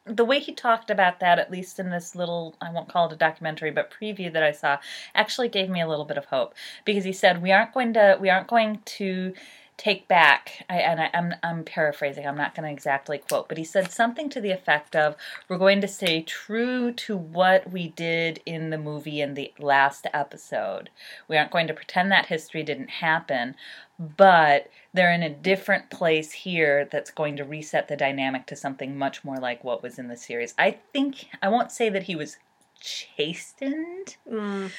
the 0.05 0.25
way 0.25 0.39
he 0.39 0.53
talked 0.53 0.89
about 0.89 1.19
that, 1.19 1.39
at 1.39 1.51
least 1.51 1.79
in 1.79 1.89
this 1.89 2.15
little, 2.15 2.55
I 2.61 2.71
won't 2.71 2.89
call 2.89 3.07
it 3.07 3.13
a 3.13 3.17
documentary, 3.17 3.71
but 3.71 3.91
preview 3.91 4.31
that 4.33 4.43
I 4.43 4.51
saw, 4.51 4.79
actually 5.15 5.47
gave 5.47 5.69
me 5.69 5.81
a 5.81 5.87
little 5.87 6.05
bit 6.05 6.17
of 6.17 6.25
hope. 6.25 6.53
Because 6.83 7.05
he 7.05 7.13
said 7.13 7.41
we 7.41 7.51
aren't 7.51 7.73
going 7.73 7.93
to 7.93 8.17
we 8.19 8.29
aren't 8.29 8.47
going 8.47 8.81
to 8.85 9.33
take 9.75 10.07
back 10.07 10.63
I, 10.69 10.75
and 10.77 11.01
I, 11.01 11.09
I'm, 11.15 11.33
I'm 11.41 11.63
paraphrasing 11.63 12.27
i'm 12.27 12.37
not 12.37 12.53
going 12.53 12.67
to 12.67 12.71
exactly 12.71 13.17
quote 13.17 13.49
but 13.49 13.57
he 13.57 13.63
said 13.63 13.91
something 13.91 14.29
to 14.29 14.39
the 14.39 14.51
effect 14.51 14.95
of 14.95 15.15
we're 15.49 15.57
going 15.57 15.81
to 15.81 15.87
stay 15.87 16.21
true 16.21 16.91
to 16.91 17.17
what 17.17 17.71
we 17.71 17.89
did 17.89 18.39
in 18.45 18.69
the 18.69 18.77
movie 18.77 19.19
in 19.19 19.33
the 19.33 19.51
last 19.57 20.05
episode. 20.13 20.91
We 21.27 21.37
aren't 21.37 21.51
going 21.51 21.67
to 21.67 21.73
pretend 21.73 22.11
that 22.11 22.27
history 22.27 22.61
didn't 22.61 22.89
happen 22.89 23.55
but 23.99 24.67
they're 24.93 25.11
in 25.11 25.23
a 25.23 25.29
different 25.29 25.89
place 25.89 26.31
here 26.31 26.85
that's 26.91 27.09
going 27.11 27.35
to 27.37 27.43
reset 27.43 27.87
the 27.87 27.95
dynamic 27.97 28.45
to 28.45 28.55
something 28.55 28.97
much 28.97 29.23
more 29.23 29.37
like 29.37 29.63
what 29.63 29.81
was 29.83 29.97
in 29.99 30.07
the 30.07 30.17
series 30.17 30.53
i 30.57 30.71
think 30.93 31.27
i 31.41 31.47
won't 31.49 31.71
say 31.71 31.89
that 31.89 32.03
he 32.03 32.15
was 32.15 32.37
chastened 32.79 34.17
Mm. 34.29 34.71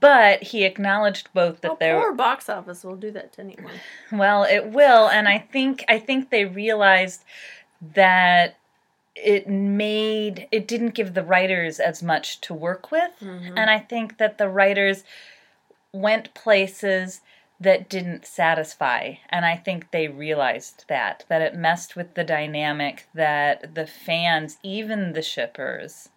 but 0.00 0.42
he 0.42 0.64
acknowledged 0.64 1.28
both 1.34 1.60
that 1.62 1.68
Well, 1.68 1.76
there 1.80 2.00
poor 2.00 2.12
box 2.14 2.48
office 2.48 2.84
will 2.84 2.96
do 2.96 3.10
that 3.12 3.32
to 3.34 3.40
anyone. 3.42 3.70
well, 4.12 4.42
it 4.44 4.66
will, 4.66 5.08
and 5.08 5.28
I 5.28 5.38
think 5.38 5.84
I 5.88 5.98
think 5.98 6.30
they 6.30 6.44
realized 6.44 7.24
that 7.94 8.56
it 9.14 9.48
made 9.48 10.46
it 10.52 10.66
didn't 10.68 10.94
give 10.94 11.14
the 11.14 11.22
writers 11.24 11.80
as 11.80 12.02
much 12.02 12.40
to 12.42 12.54
work 12.54 12.90
with, 12.90 13.12
Mhm. 13.22 13.54
and 13.56 13.70
I 13.70 13.78
think 13.78 14.18
that 14.18 14.36
the 14.38 14.48
writers 14.48 15.04
went 15.92 16.34
places 16.34 17.20
that 17.60 17.88
didn't 17.88 18.24
satisfy 18.26 19.14
and 19.28 19.44
i 19.44 19.56
think 19.56 19.90
they 19.90 20.08
realized 20.08 20.84
that 20.88 21.24
that 21.28 21.42
it 21.42 21.54
messed 21.54 21.96
with 21.96 22.14
the 22.14 22.24
dynamic 22.24 23.06
that 23.14 23.74
the 23.74 23.86
fans 23.86 24.58
even 24.62 25.12
the 25.12 25.22
shippers 25.22 26.08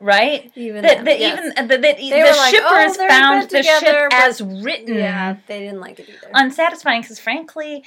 right 0.00 0.50
Even 0.54 0.82
that, 0.82 1.04
that 1.04 1.18
yes. 1.18 1.38
even 1.38 1.52
uh, 1.52 1.66
that, 1.66 1.82
that 1.82 1.96
the 1.98 2.10
like, 2.10 2.54
shippers 2.54 2.96
"Oh, 2.98 3.08
found 3.08 3.42
the 3.50 3.58
together," 3.58 4.08
ship 4.10 4.12
as 4.12 4.40
written 4.40 4.94
yeah, 4.94 5.36
they 5.46 5.60
didn't 5.60 5.80
like 5.80 5.98
it 5.98 6.08
either. 6.08 6.30
unsatisfying 6.34 7.02
because 7.02 7.18
frankly 7.18 7.84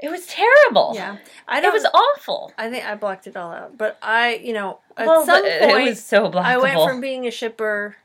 it 0.00 0.10
was 0.10 0.26
terrible 0.26 0.92
yeah, 0.94 1.18
I 1.48 1.58
it 1.58 1.62
don't. 1.62 1.72
was 1.72 1.86
awful 1.94 2.52
I 2.58 2.68
think 2.68 2.84
I 2.84 2.94
blocked 2.96 3.26
it 3.26 3.36
all 3.36 3.52
out, 3.52 3.78
but 3.78 3.96
I, 4.02 4.34
you 4.36 4.52
know, 4.52 4.80
at 4.96 5.06
well 5.06 5.24
some 5.24 5.42
but 5.42 5.70
it 5.70 5.88
was 5.88 6.02
so 6.04 6.28
blockable 6.30 6.44
I 6.44 6.58
went 6.58 6.80
from 6.82 7.00
being 7.00 7.26
a 7.26 7.30
shipper 7.30 7.96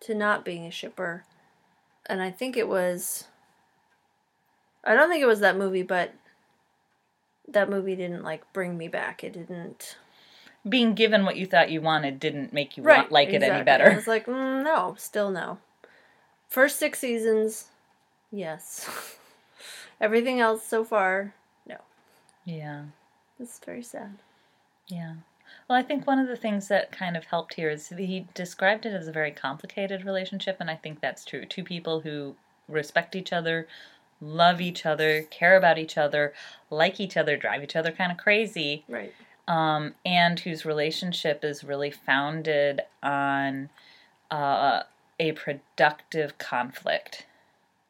to 0.00 0.14
not 0.14 0.44
being 0.44 0.66
a 0.66 0.70
shipper, 0.70 1.24
and 2.06 2.22
I 2.22 2.30
think 2.30 2.56
it 2.56 2.68
was. 2.68 3.24
I 4.84 4.94
don't 4.94 5.08
think 5.08 5.22
it 5.22 5.26
was 5.26 5.40
that 5.40 5.56
movie, 5.56 5.82
but 5.82 6.12
that 7.48 7.70
movie 7.70 7.96
didn't 7.96 8.22
like 8.22 8.50
bring 8.52 8.76
me 8.76 8.88
back. 8.88 9.22
It 9.24 9.32
didn't. 9.32 9.96
being 10.68 10.94
given 10.94 11.24
what 11.24 11.36
you 11.36 11.46
thought 11.46 11.70
you 11.70 11.80
wanted 11.80 12.18
didn't 12.20 12.52
make 12.52 12.76
you 12.76 12.82
Right, 12.82 12.98
want 13.00 13.12
like 13.12 13.28
it 13.28 13.42
any 13.42 13.46
exactly. 13.60 13.60
I 13.60 13.62
better 13.64 13.94
was 13.94 14.06
like, 14.06 14.26
mm, 14.26 14.62
no, 14.64 14.94
still 14.98 15.30
no. 15.30 15.58
First 16.48 16.78
six 16.78 16.98
seasons, 17.00 17.68
yes. 18.30 18.88
Everything 20.00 20.40
else 20.40 20.66
so 20.66 20.84
far, 20.84 21.34
no. 21.66 21.76
yeah 22.44 22.84
It's 23.40 23.58
very 23.64 23.82
sad. 23.82 24.18
yeah 24.88 25.14
well 25.68 25.78
i 25.78 25.82
think 25.82 26.06
one 26.06 26.18
of 26.18 26.28
the 26.28 26.36
things 26.36 26.68
that 26.68 26.92
kind 26.92 27.16
of 27.16 27.24
helped 27.24 27.54
here 27.54 27.70
is 27.70 27.88
he 27.88 28.26
described 28.34 28.86
it 28.86 28.92
as 28.94 29.08
a 29.08 29.12
very 29.12 29.30
complicated 29.30 30.04
relationship 30.04 30.56
and 30.60 30.70
i 30.70 30.76
think 30.76 31.00
that's 31.00 31.24
true 31.24 31.44
two 31.44 31.64
people 31.64 32.00
who 32.00 32.34
respect 32.68 33.14
each 33.14 33.32
other 33.32 33.66
love 34.20 34.60
each 34.60 34.86
other 34.86 35.22
care 35.22 35.56
about 35.56 35.78
each 35.78 35.98
other 35.98 36.32
like 36.70 36.98
each 37.00 37.16
other 37.16 37.36
drive 37.36 37.62
each 37.62 37.76
other 37.76 37.90
kind 37.92 38.10
of 38.12 38.18
crazy 38.18 38.84
Right. 38.88 39.12
um, 39.48 39.94
and 40.06 40.40
whose 40.40 40.64
relationship 40.64 41.44
is 41.44 41.62
really 41.64 41.90
founded 41.90 42.80
on 43.02 43.68
uh, 44.30 44.84
a 45.20 45.32
productive 45.32 46.38
conflict 46.38 47.26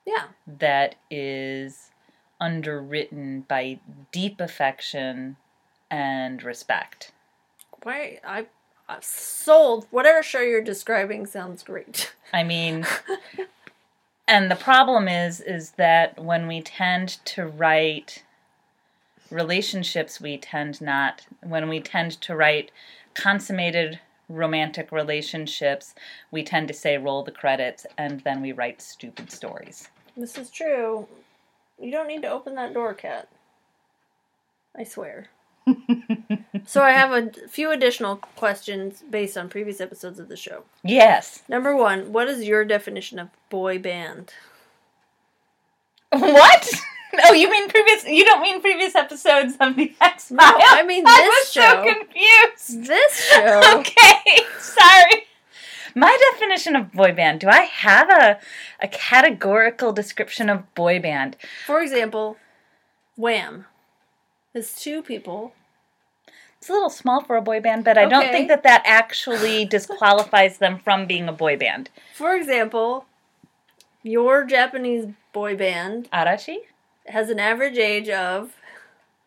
Yeah. 0.05 0.25
that 0.47 0.97
is 1.11 1.91
underwritten 2.41 3.43
by 3.43 3.79
deep 4.11 4.41
affection 4.41 5.37
and 5.91 6.43
respect. 6.43 7.13
Why 7.85 8.19
I, 8.27 8.47
I 8.89 8.97
sold 9.01 9.87
whatever 9.91 10.23
show 10.23 10.41
you're 10.41 10.63
describing 10.63 11.27
sounds 11.27 11.63
great. 11.63 12.15
I 12.33 12.43
mean, 12.43 12.87
and 14.27 14.51
the 14.51 14.57
problem 14.57 15.07
is 15.07 15.41
is 15.41 15.73
that 15.73 16.23
when 16.23 16.49
we 16.49 16.63
tend 16.63 17.19
to 17.27 17.47
write 17.47 18.25
relationships, 19.31 20.21
we 20.21 20.39
tend 20.39 20.81
not 20.81 21.27
when 21.43 21.69
we 21.69 21.81
tend 21.81 22.21
to 22.23 22.35
write 22.35 22.71
consummated 23.15 24.01
romantic 24.29 24.91
relationships, 24.91 25.95
we 26.31 26.43
tend 26.43 26.69
to 26.69 26.75
say 26.75 26.97
roll 26.97 27.23
the 27.23 27.31
credits 27.31 27.87
and 27.99 28.21
then 28.21 28.41
we 28.41 28.53
write 28.53 28.81
stupid 28.81 29.31
stories. 29.31 29.91
This 30.17 30.39
is 30.39 30.51
true. 30.51 31.07
You 31.79 31.91
don't 31.91 32.09
need 32.09 32.23
to 32.23 32.31
open 32.31 32.55
that 32.55 32.73
door, 32.73 32.95
cat. 32.95 33.29
I 34.77 34.85
swear. 34.85 35.29
So 36.67 36.83
I 36.83 36.91
have 36.93 37.13
a 37.13 37.31
few 37.49 37.71
additional 37.71 38.17
questions 38.17 39.03
based 39.09 39.37
on 39.37 39.49
previous 39.49 39.81
episodes 39.81 40.19
of 40.19 40.29
the 40.29 40.37
show. 40.37 40.65
Yes. 40.83 41.43
Number 41.49 41.75
one, 41.75 42.13
what 42.13 42.29
is 42.29 42.45
your 42.45 42.65
definition 42.65 43.19
of 43.19 43.29
boy 43.51 43.79
band? 43.79 44.33
What? 46.11 46.71
Oh, 47.27 47.33
you 47.33 47.51
mean 47.51 47.69
previous? 47.69 48.05
You 48.05 48.25
don't 48.25 48.41
mean 48.43 48.61
previous 48.61 48.95
episodes 48.95 49.55
of 49.61 49.77
the 49.77 49.95
X 50.01 50.29
Files? 50.29 50.59
No, 50.59 50.65
I 50.67 50.83
mean 50.83 51.05
this 51.05 51.15
I 51.17 51.29
was 51.29 51.53
show. 51.53 51.61
so 51.63 51.95
confused. 51.95 52.89
This 52.89 53.31
show. 53.31 53.61
Okay, 53.79 54.41
sorry. 54.59 55.23
My 55.95 56.17
definition 56.33 56.75
of 56.75 56.93
boy 56.93 57.13
band. 57.13 57.39
Do 57.41 57.49
I 57.49 57.63
have 57.63 58.11
a 58.11 58.39
a 58.81 58.89
categorical 58.89 59.93
description 59.93 60.51
of 60.51 60.75
boy 60.75 60.99
band? 61.01 61.37
For 61.67 61.81
example, 61.81 62.37
Wham 63.17 63.67
is 64.55 64.75
two 64.77 65.03
people. 65.03 65.53
It's 66.59 66.71
a 66.71 66.73
little 66.73 66.89
small 66.91 67.23
for 67.23 67.37
a 67.37 67.43
boy 67.43 67.61
band, 67.61 67.85
but 67.85 67.99
I 67.99 68.07
don't 68.07 68.31
think 68.31 68.49
that 68.49 68.63
that 68.63 68.83
actually 68.87 69.65
disqualifies 69.77 70.59
them 70.59 70.79
from 70.79 71.07
being 71.07 71.29
a 71.29 71.33
boy 71.33 71.59
band. 71.59 71.91
For 72.15 72.35
example, 72.35 73.05
your 74.03 74.45
Japanese 74.45 75.07
boy 75.33 75.57
band 75.57 76.09
Arashi, 76.11 76.59
has 77.07 77.29
an 77.29 77.39
average 77.39 77.77
age 77.77 78.09
of 78.09 78.55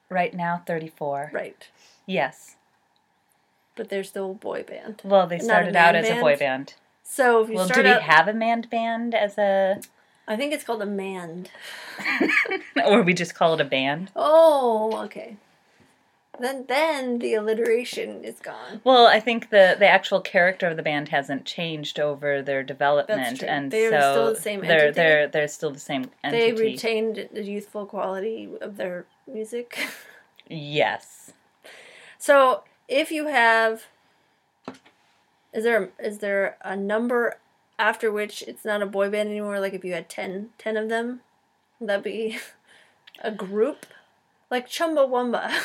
right 0.10 0.34
now, 0.34 0.64
thirty-four. 0.66 1.30
right, 1.34 1.68
Yes. 2.08 2.56
but 3.76 3.90
they're 3.90 4.04
still 4.04 4.32
a 4.32 4.36
boy 4.36 4.64
band. 4.64 5.02
Well, 5.04 5.28
they 5.28 5.38
started 5.38 5.76
out 5.76 5.94
man 5.94 6.04
as 6.04 6.10
a 6.10 6.20
boy 6.20 6.38
band. 6.38 6.74
So 7.04 7.44
if 7.44 7.50
you 7.50 7.56
Well, 7.56 7.68
do 7.68 7.74
start 7.74 7.86
we 7.86 7.92
out, 7.92 8.02
have 8.02 8.28
a 8.28 8.34
manned 8.34 8.70
band 8.72 9.14
as 9.14 9.38
a, 9.38 9.80
I 10.28 10.36
think 10.36 10.54
it's 10.54 10.64
called 10.64 10.82
a 10.82 10.86
mand. 10.86 11.50
or 12.86 13.02
we 13.02 13.14
just 13.14 13.34
call 13.36 13.54
it 13.54 13.62
a 13.62 13.66
band? 13.66 14.12
Oh, 14.16 15.04
okay. 15.06 15.38
Then 16.40 16.66
then 16.68 17.18
the 17.20 17.34
alliteration 17.34 18.24
is 18.24 18.40
gone. 18.40 18.82
Well, 18.84 19.08
I 19.08 19.20
think 19.20 19.50
the 19.50 19.76
the 19.80 19.88
actual 19.88 20.22
character 20.22 20.68
of 20.68 20.78
the 20.78 20.84
band 20.84 21.10
hasn't 21.10 21.46
changed 21.46 22.00
over 22.00 22.44
their 22.44 22.62
development, 22.62 23.42
and 23.42 23.72
They're 23.72 23.90
so 23.90 24.12
still 24.12 24.34
the 24.36 24.40
same 24.40 24.62
they're 24.62 24.72
entity? 24.80 24.92
they're 24.94 25.28
they're 25.28 25.48
still 25.48 25.72
the 25.72 25.80
same 25.80 26.12
entity. 26.24 26.52
They 26.52 26.62
retained 26.62 27.30
the 27.34 27.44
youthful 27.44 27.86
quality 27.88 28.50
of 28.62 28.78
their 28.78 29.06
music. 29.26 29.88
yes. 30.48 31.34
So 32.20 32.64
if 32.88 33.12
you 33.12 33.28
have, 33.28 33.86
is 35.54 35.64
there 35.64 35.90
is 35.98 36.20
there 36.20 36.58
a 36.62 36.76
number 36.76 37.38
after 37.80 38.12
which 38.12 38.42
it's 38.44 38.66
not 38.66 38.82
a 38.82 38.86
boy 38.86 39.10
band 39.10 39.30
anymore? 39.30 39.60
Like 39.60 39.74
if 39.74 39.84
you 39.84 39.94
had 39.94 40.10
10, 40.10 40.50
10 40.58 40.78
of 40.78 40.90
them, 40.90 41.22
that'd 41.80 42.04
be 42.04 42.38
a 43.22 43.32
group? 43.32 43.86
Like 44.50 44.70
Chumbawamba. 44.70 45.52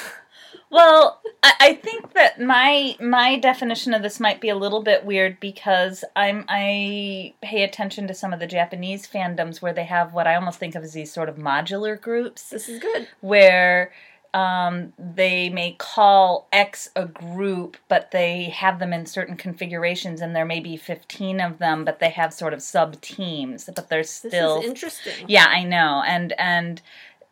Well, 0.70 1.20
I, 1.42 1.52
I 1.60 1.74
think 1.74 2.14
that 2.14 2.40
my 2.40 2.96
my 3.00 3.38
definition 3.38 3.94
of 3.94 4.02
this 4.02 4.20
might 4.20 4.40
be 4.40 4.48
a 4.48 4.54
little 4.56 4.82
bit 4.82 5.04
weird 5.04 5.38
because 5.40 6.04
I'm 6.16 6.44
I 6.48 7.34
pay 7.42 7.62
attention 7.62 8.06
to 8.08 8.14
some 8.14 8.32
of 8.32 8.40
the 8.40 8.46
Japanese 8.46 9.06
fandoms 9.06 9.60
where 9.60 9.72
they 9.72 9.84
have 9.84 10.14
what 10.14 10.26
I 10.26 10.34
almost 10.34 10.58
think 10.58 10.74
of 10.74 10.82
as 10.82 10.92
these 10.92 11.12
sort 11.12 11.28
of 11.28 11.36
modular 11.36 12.00
groups 12.00 12.50
this 12.50 12.68
is 12.68 12.80
good. 12.80 13.08
where 13.20 13.92
um, 14.34 14.92
they 14.98 15.48
may 15.50 15.72
call 15.78 16.48
X 16.52 16.90
a 16.96 17.04
group, 17.06 17.76
but 17.88 18.10
they 18.12 18.44
have 18.44 18.78
them 18.78 18.92
in 18.92 19.04
certain 19.06 19.36
configurations, 19.36 20.20
and 20.20 20.34
there 20.34 20.44
may 20.46 20.60
be 20.60 20.76
15 20.76 21.40
of 21.40 21.58
them, 21.58 21.84
but 21.84 21.98
they 22.00 22.10
have 22.10 22.32
sort 22.32 22.54
of 22.54 22.62
sub 22.62 23.00
teams, 23.00 23.68
but 23.74 23.88
they're 23.88 24.00
This 24.00 24.10
still. 24.10 24.60
is 24.60 24.66
interesting. 24.66 25.26
yeah, 25.28 25.46
I 25.48 25.64
know, 25.64 26.02
and 26.06 26.32
and 26.38 26.80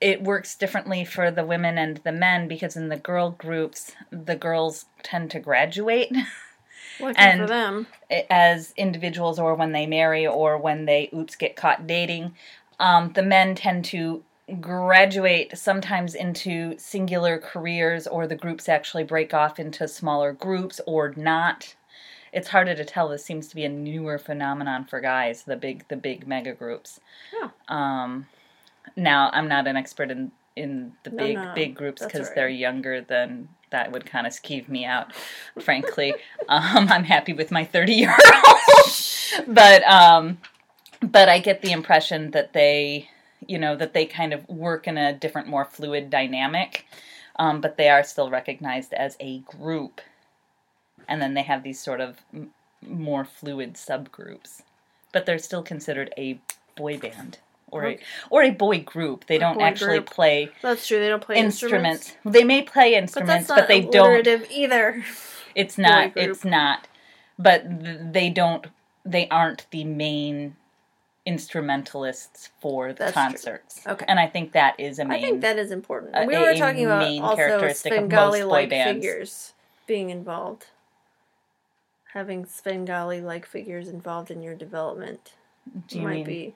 it 0.00 0.22
works 0.22 0.54
differently 0.56 1.04
for 1.04 1.30
the 1.30 1.44
women 1.44 1.76
and 1.78 1.98
the 1.98 2.12
men 2.12 2.48
because 2.48 2.74
in 2.76 2.88
the 2.88 2.96
girl 2.96 3.30
groups, 3.32 3.92
the 4.10 4.36
girls 4.36 4.86
tend 5.02 5.30
to 5.30 5.40
graduate 5.40 6.10
Lucky 7.00 7.18
and- 7.18 7.40
for 7.42 7.46
them. 7.46 7.86
as 8.30 8.72
individuals 8.78 9.38
or 9.38 9.54
when 9.54 9.72
they 9.72 9.86
marry 9.86 10.26
or 10.26 10.56
when 10.58 10.84
they 10.86 11.10
oops 11.14 11.36
get 11.36 11.54
caught 11.56 11.86
dating 11.86 12.34
um, 12.78 13.12
the 13.12 13.22
men 13.22 13.54
tend 13.54 13.84
to 13.84 14.22
graduate 14.60 15.56
sometimes 15.56 16.14
into 16.14 16.78
singular 16.78 17.38
careers 17.38 18.06
or 18.06 18.26
the 18.26 18.36
groups 18.36 18.68
actually 18.68 19.04
break 19.04 19.34
off 19.34 19.58
into 19.58 19.86
smaller 19.86 20.32
groups 20.32 20.80
or 20.86 21.12
not. 21.16 21.74
It's 22.32 22.48
harder 22.48 22.74
to 22.74 22.84
tell. 22.84 23.08
This 23.08 23.24
seems 23.24 23.48
to 23.48 23.56
be 23.56 23.64
a 23.64 23.68
newer 23.68 24.18
phenomenon 24.18 24.84
for 24.84 25.00
guys, 25.00 25.42
the 25.42 25.56
big 25.56 25.86
the 25.88 25.96
big 25.96 26.26
mega 26.26 26.52
groups. 26.52 27.00
Oh. 27.34 27.74
Um 27.74 28.26
now 28.96 29.30
I'm 29.32 29.48
not 29.48 29.66
an 29.66 29.76
expert 29.76 30.10
in 30.10 30.32
in 30.56 30.92
the 31.04 31.10
No, 31.10 31.16
big 31.16 31.36
no, 31.36 31.52
big 31.54 31.74
groups 31.74 32.04
because 32.04 32.28
all 32.28 32.34
they're 32.34 32.48
younger 32.48 33.00
than 33.00 33.48
that 33.70 33.92
would 33.92 34.04
kind 34.04 34.26
of 34.26 34.32
skeeve 34.32 34.68
me 34.68 34.84
out 34.84 35.12
frankly 35.60 36.12
um, 36.48 36.88
i'm 36.88 37.04
happy 37.04 37.32
with 37.32 37.50
my 37.50 37.64
30 37.64 37.92
year 37.92 38.10
old 38.12 39.46
but 39.54 39.82
um 39.84 40.38
but 41.00 41.28
i 41.28 41.38
get 41.38 41.62
the 41.62 41.70
impression 41.70 42.32
that 42.32 42.52
they 42.52 43.08
you 43.46 43.58
know 43.58 43.76
that 43.76 43.94
they 43.94 44.06
kind 44.06 44.32
of 44.32 44.48
work 44.48 44.86
in 44.88 44.96
a 44.98 45.12
different 45.12 45.48
more 45.48 45.64
fluid 45.64 46.10
dynamic 46.10 46.86
um, 47.36 47.60
but 47.60 47.76
they 47.76 47.88
are 47.88 48.02
still 48.04 48.30
recognized 48.30 48.92
as 48.92 49.16
a 49.20 49.38
group 49.40 50.00
and 51.08 51.20
then 51.22 51.34
they 51.34 51.42
have 51.42 51.62
these 51.62 51.80
sort 51.80 52.00
of 52.00 52.18
m- 52.34 52.50
more 52.86 53.24
fluid 53.24 53.74
subgroups 53.74 54.62
but 55.12 55.26
they're 55.26 55.38
still 55.38 55.62
considered 55.62 56.12
a 56.18 56.38
boy 56.76 56.98
band 56.98 57.38
or 57.72 57.84
a, 57.86 57.98
or 58.30 58.42
a 58.42 58.50
boy 58.50 58.80
group 58.80 59.26
they 59.26 59.36
A 59.36 59.40
don't 59.40 59.60
actually 59.60 59.98
group. 59.98 60.10
play 60.10 60.50
That's 60.62 60.86
true. 60.86 60.98
They 61.00 61.08
don't 61.08 61.22
play 61.22 61.36
instruments. 61.36 62.08
instruments. 62.08 62.36
They 62.38 62.44
may 62.44 62.62
play 62.62 62.92
But 62.92 62.98
instruments, 63.02 63.48
not 63.48 63.58
but, 63.58 63.68
they 63.68 63.80
don't. 63.82 64.26
either. 64.50 65.04
It's 65.54 65.78
not. 65.78 66.12
It's 66.16 66.44
not. 66.44 66.88
But 67.38 67.68
th- 67.84 67.98
they 68.12 68.28
don't. 68.30 68.66
They 69.04 69.28
aren't 69.28 69.66
the 69.70 69.84
main 69.84 70.56
instrumentalists 71.30 72.50
for 72.60 72.88
the 72.92 72.98
That's 72.98 73.12
true. 73.12 73.22
concerts. 73.22 73.86
Okay. 73.86 74.04
And 74.08 74.18
I 74.18 74.26
think 74.26 74.52
that 74.52 74.78
is 74.78 74.98
a 74.98 75.04
main. 75.04 75.18
I 75.18 75.20
think 75.20 75.40
that 75.42 75.58
is 75.58 75.70
important. 75.70 76.12
a- 76.14 76.26
we 76.26 76.36
were 76.36 76.50
a 76.50 76.58
talking 76.58 76.84
about 76.84 77.00
main 77.02 77.22
also 77.22 77.36
characteristic 77.36 77.92
also 77.92 78.00
Svengali-like 78.00 78.70
figures 78.70 79.52
being 79.86 80.10
involved. 80.10 80.66
Having 82.12 82.46
Svengali 82.46 83.20
like 83.20 83.46
figures 83.46 83.88
involved 83.88 84.30
in 84.30 84.42
your 84.42 84.54
development 84.54 85.32
you 85.90 86.00
might 86.02 86.14
mean 86.14 86.24
be 86.24 86.54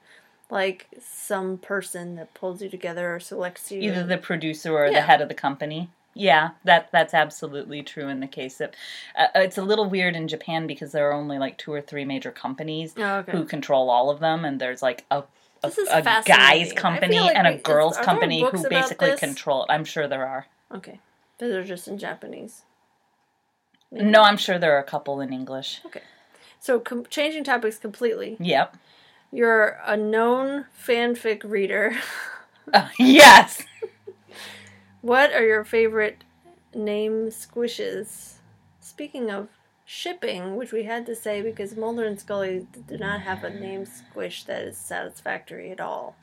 like 0.51 0.89
some 1.01 1.59
person 1.59 2.17
that 2.17 2.35
pulls 2.35 2.61
you 2.63 2.69
together 2.69 3.15
or 3.15 3.21
selects 3.21 3.71
you. 3.71 3.81
either 3.81 4.05
the 4.05 4.19
producer 4.19 4.73
or 4.77 4.91
the 4.91 5.03
head 5.03 5.21
of 5.21 5.29
the 5.29 5.35
company? 5.35 5.91
Yeah, 6.15 6.51
that 6.65 6.91
that's 6.93 7.13
absolutely 7.13 7.83
true 7.83 8.09
in 8.09 8.21
the 8.21 8.27
case 8.29 8.61
of. 8.61 8.71
Uh, 9.19 9.27
it's 9.35 9.59
a 9.59 9.63
little 9.63 9.89
weird 9.91 10.15
in 10.15 10.29
Japan 10.29 10.67
because 10.67 10.93
there 10.93 11.09
are 11.11 11.13
only 11.13 11.39
like 11.39 11.59
two 11.59 11.73
or 11.73 11.81
three 11.81 12.05
major 12.05 12.31
companies 12.31 12.95
Oh, 12.97 13.17
okay. 13.17 13.33
who 13.33 13.45
control 13.45 13.91
all 13.91 14.11
of 14.11 14.21
them, 14.21 14.45
and 14.45 14.61
there's 14.61 14.81
like 14.83 15.05
a 15.11 15.25
a, 15.65 15.73
a 15.91 16.23
guy's 16.27 16.73
company 16.73 17.19
like 17.19 17.35
and 17.37 17.47
a 17.47 17.53
we- 17.53 17.57
girls 17.59 17.97
company 17.99 18.43
who 18.49 18.69
basically 18.69 19.17
control 19.17 19.65
it. 19.65 19.73
I'm 19.73 19.85
sure 19.85 20.07
there 20.07 20.27
are. 20.27 20.47
Okay. 20.73 21.01
But 21.39 21.49
they're 21.49 21.65
just 21.65 21.89
in 21.89 21.99
Japanese. 21.99 22.63
Maybe. 23.91 24.05
No, 24.05 24.23
I'm 24.23 24.37
sure 24.37 24.59
there 24.59 24.77
are 24.77 24.81
a 24.81 24.85
couple 24.85 25.21
in 25.21 25.33
English. 25.33 25.81
Okay, 25.87 26.03
so 26.61 26.79
com- 26.81 27.07
changing 27.11 27.45
topics 27.45 27.79
completely. 27.79 28.37
Yep. 28.41 28.77
You're 29.33 29.79
a 29.85 29.97
known 29.97 30.67
fanfic 30.87 31.43
reader. 31.45 31.97
Uh, 32.73 32.89
yes. 32.99 33.65
What 35.05 35.35
are 35.35 35.45
your 35.45 35.65
favorite 35.65 36.25
name 36.75 37.29
squishes? 37.29 38.37
Speaking 38.81 39.31
of 39.31 39.49
shipping, 39.85 40.57
which 40.57 40.73
we 40.73 40.85
had 40.85 41.05
to 41.05 41.15
say 41.15 41.43
because 41.43 41.77
Mulder 41.77 42.07
and 42.07 42.19
Scully 42.19 42.67
do 42.89 42.97
not 42.97 43.21
have 43.21 43.45
a 43.45 43.51
name 43.51 43.85
squish 43.85 44.45
that 44.45 44.63
is 44.63 44.79
satisfactory 44.79 45.71
at 45.71 45.79
all. 45.79 46.17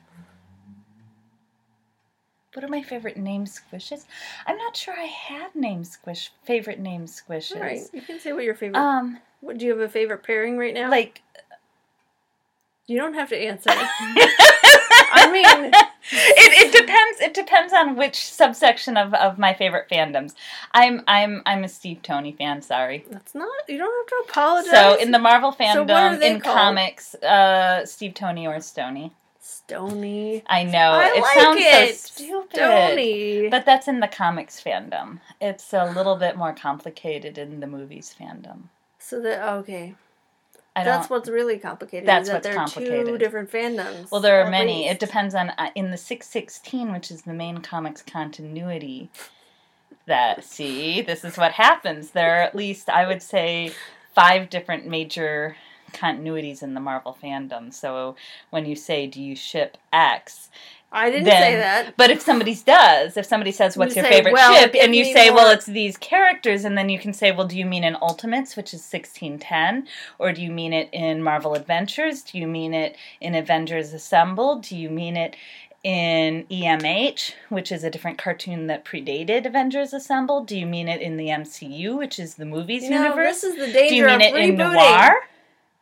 What 2.54 2.64
are 2.64 2.68
my 2.68 2.82
favorite 2.82 3.16
name 3.16 3.44
squishes? 3.44 4.04
I'm 4.48 4.56
not 4.56 4.76
sure 4.76 4.94
I 4.98 5.04
have 5.04 5.54
name 5.54 5.84
squish 5.84 6.32
favorite 6.42 6.80
name 6.80 7.06
squishes. 7.06 7.54
All 7.54 7.62
right, 7.62 7.82
you 7.92 8.02
can 8.02 8.18
say 8.18 8.32
what 8.32 8.42
your 8.42 8.56
favorite. 8.56 8.80
Um, 8.80 9.20
what 9.42 9.58
do 9.58 9.64
you 9.64 9.70
have 9.70 9.80
a 9.80 9.88
favorite 9.88 10.24
pairing 10.24 10.58
right 10.58 10.74
now? 10.74 10.90
like. 10.90 11.22
you 12.88 12.98
don't 12.98 13.14
have 13.14 13.28
to 13.28 13.38
answer. 13.38 13.70
I 15.14 15.30
mean, 15.30 15.72
it, 16.12 16.66
it 16.66 16.72
depends. 16.72 17.20
It 17.20 17.34
depends 17.34 17.72
on 17.72 17.96
which 17.96 18.26
subsection 18.32 18.96
of, 18.96 19.14
of 19.14 19.38
my 19.38 19.54
favorite 19.54 19.88
fandoms. 19.90 20.34
I'm 20.72 21.02
I'm 21.08 21.42
I'm 21.46 21.64
a 21.64 21.68
Steve 21.68 22.02
Tony 22.02 22.32
fan. 22.32 22.62
Sorry. 22.62 23.04
that's 23.10 23.34
not. 23.34 23.50
You 23.68 23.78
don't 23.78 23.92
have 23.92 24.06
to 24.26 24.30
apologize. 24.30 24.70
So 24.70 24.94
in 25.00 25.10
the 25.12 25.18
Marvel 25.18 25.52
So 25.52 25.58
fandom, 25.58 26.20
they 26.20 26.30
in 26.32 26.40
called? 26.40 26.56
comics, 26.56 27.14
uh, 27.16 27.86
Steve 27.86 28.14
Tony 28.14 28.46
or 28.46 28.60
Stony. 28.60 29.12
Stony. 29.40 30.42
I 30.46 30.64
know 30.64 30.92
I 30.92 31.12
it 31.16 31.20
like 31.22 31.38
sounds 31.38 31.58
it. 31.60 31.96
so 31.96 32.14
stupid, 32.14 32.54
Stony. 32.56 33.48
but 33.48 33.64
that's 33.64 33.88
in 33.88 34.00
the 34.00 34.08
comics 34.08 34.60
fandom. 34.62 35.20
It's 35.40 35.72
a 35.72 35.90
little 35.92 36.16
bit 36.16 36.36
more 36.36 36.52
complicated 36.54 37.38
in 37.38 37.60
the 37.60 37.66
movies 37.66 38.14
fandom. 38.18 38.64
so 38.98 39.20
that 39.20 39.42
okay. 39.60 39.94
I 40.74 40.84
That's 40.84 41.10
what's 41.10 41.28
really 41.28 41.58
complicated. 41.58 42.08
That's 42.08 42.22
is 42.22 42.28
that 42.28 42.34
what's 42.36 42.46
there 42.46 42.58
are 42.58 42.66
two 42.66 42.80
complicated. 42.80 43.20
different 43.20 43.50
fandoms. 43.50 44.10
Well, 44.10 44.22
there 44.22 44.42
are 44.44 44.50
many. 44.50 44.82
least. 44.84 44.92
It 44.94 45.00
depends 45.00 45.34
on 45.34 45.50
uh, 45.50 45.70
in 45.74 45.90
the 45.90 45.98
six 45.98 46.26
sixteen, 46.28 46.92
which 46.92 47.10
is 47.10 47.22
the 47.22 47.34
main 47.34 47.58
comics 47.58 48.00
continuity. 48.02 49.10
That 50.06 50.44
see, 50.44 51.00
this 51.02 51.24
is 51.24 51.36
what 51.36 51.52
happens. 51.52 52.10
There 52.10 52.38
are 52.38 52.42
at 52.42 52.54
least 52.54 52.88
I 52.88 53.06
would 53.06 53.22
say 53.22 53.72
five 54.14 54.50
different 54.50 54.86
major 54.86 55.56
continuities 55.92 56.62
in 56.62 56.74
the 56.74 56.80
Marvel 56.80 57.16
fandom. 57.22 57.72
So 57.72 58.16
when 58.50 58.64
you 58.64 58.74
say, 58.74 59.06
"Do 59.06 59.22
you 59.22 59.36
ship 59.36 59.76
X?" 59.92 60.48
I 60.94 61.10
didn't 61.10 61.24
then- 61.24 61.42
say 61.42 61.56
that. 61.56 61.96
But 61.96 62.10
if 62.10 62.20
somebody 62.20 62.54
does, 62.54 63.16
if 63.16 63.24
somebody 63.26 63.50
says, 63.50 63.76
"What's 63.76 63.96
You 63.96 64.02
your 64.02 64.10
say, 64.10 64.16
favorite 64.18 64.34
"Well, 64.34 64.54
ship?" 64.54 64.74
and 64.80 64.94
you 64.94 65.04
say, 65.06 65.30
"Well, 65.30 65.50
it's 65.50 65.66
these 65.66 65.96
characters," 65.96 66.64
and 66.66 66.76
then 66.76 66.88
you 66.90 66.98
can 66.98 67.12
say, 67.12 67.32
"Well, 67.32 67.46
do 67.46 67.56
you 67.58 67.64
mean 67.64 67.82
in 67.84 67.96
Ultimates, 68.02 68.56
which 68.56 68.74
is 68.74 68.84
sixteen 68.84 69.38
ten, 69.38 69.88
or 70.18 70.32
do 70.32 70.42
you 70.42 70.50
mean 70.50 70.72
it 70.72 70.88
in 70.92 71.22
Marvel 71.22 71.54
Adventures? 71.54 72.22
Do 72.22 72.38
you 72.38 72.46
mean 72.46 72.74
it 72.74 72.96
in 73.20 73.34
Avengers 73.34 73.92
Assemble? 73.94 74.56
Do 74.56 74.76
you 74.76 74.90
mean 74.90 75.16
it?" 75.16 75.34
In 75.84 76.46
EMH, 76.48 77.34
which 77.48 77.72
is 77.72 77.82
a 77.82 77.90
different 77.90 78.16
cartoon 78.16 78.68
that 78.68 78.84
predated 78.84 79.46
Avengers 79.46 79.92
Assemble, 79.92 80.44
do 80.44 80.56
you 80.56 80.64
mean 80.64 80.86
it 80.88 81.00
in 81.00 81.16
the 81.16 81.28
MCU, 81.28 81.96
which 81.98 82.20
is 82.20 82.34
the 82.36 82.44
movies 82.44 82.84
You 82.84 82.90
know, 82.90 83.02
universe? 83.02 83.40
this 83.40 83.44
is 83.44 83.56
the 83.56 83.72
do 83.88 83.92
you 83.96 84.06
mean 84.06 84.20
it 84.20 84.32
rebooting. 84.32 84.48
in 84.50 84.56
noir? 84.58 85.26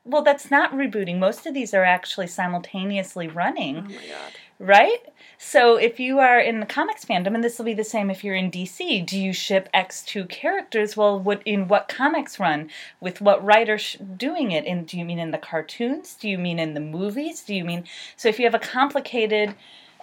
Well, 0.06 0.22
that's 0.22 0.50
not 0.50 0.72
rebooting. 0.72 1.18
Most 1.18 1.44
of 1.44 1.52
these 1.52 1.74
are 1.74 1.84
actually 1.84 2.28
simultaneously 2.28 3.28
running 3.28 3.76
Oh 3.76 3.82
my 3.82 3.94
god. 4.08 4.32
Right? 4.60 4.98
So 5.38 5.76
if 5.76 5.98
you 5.98 6.18
are 6.18 6.38
in 6.38 6.60
the 6.60 6.66
comics 6.66 7.04
fandom, 7.04 7.34
and 7.34 7.42
this 7.42 7.56
will 7.58 7.64
be 7.64 7.74
the 7.74 7.82
same 7.82 8.10
if 8.10 8.22
you're 8.22 8.34
in 8.34 8.50
DC, 8.50 9.04
do 9.06 9.18
you 9.18 9.32
ship 9.32 9.68
X 9.72 10.02
two 10.02 10.26
characters? 10.26 10.96
Well, 10.96 11.18
what 11.18 11.42
in 11.46 11.66
what 11.66 11.88
comics 11.88 12.38
run 12.38 12.70
with 13.00 13.20
what 13.22 13.42
writer 13.44 13.78
sh- 13.78 13.96
doing 14.16 14.52
it? 14.52 14.66
And 14.66 14.86
do 14.86 14.98
you 14.98 15.04
mean 15.04 15.18
in 15.18 15.30
the 15.30 15.38
cartoons? 15.38 16.14
Do 16.14 16.28
you 16.28 16.36
mean 16.38 16.58
in 16.58 16.74
the 16.74 16.80
movies? 16.80 17.40
Do 17.42 17.54
you 17.54 17.64
mean 17.64 17.84
so 18.16 18.28
if 18.28 18.38
you 18.38 18.44
have 18.44 18.54
a 18.54 18.58
complicated 18.58 19.54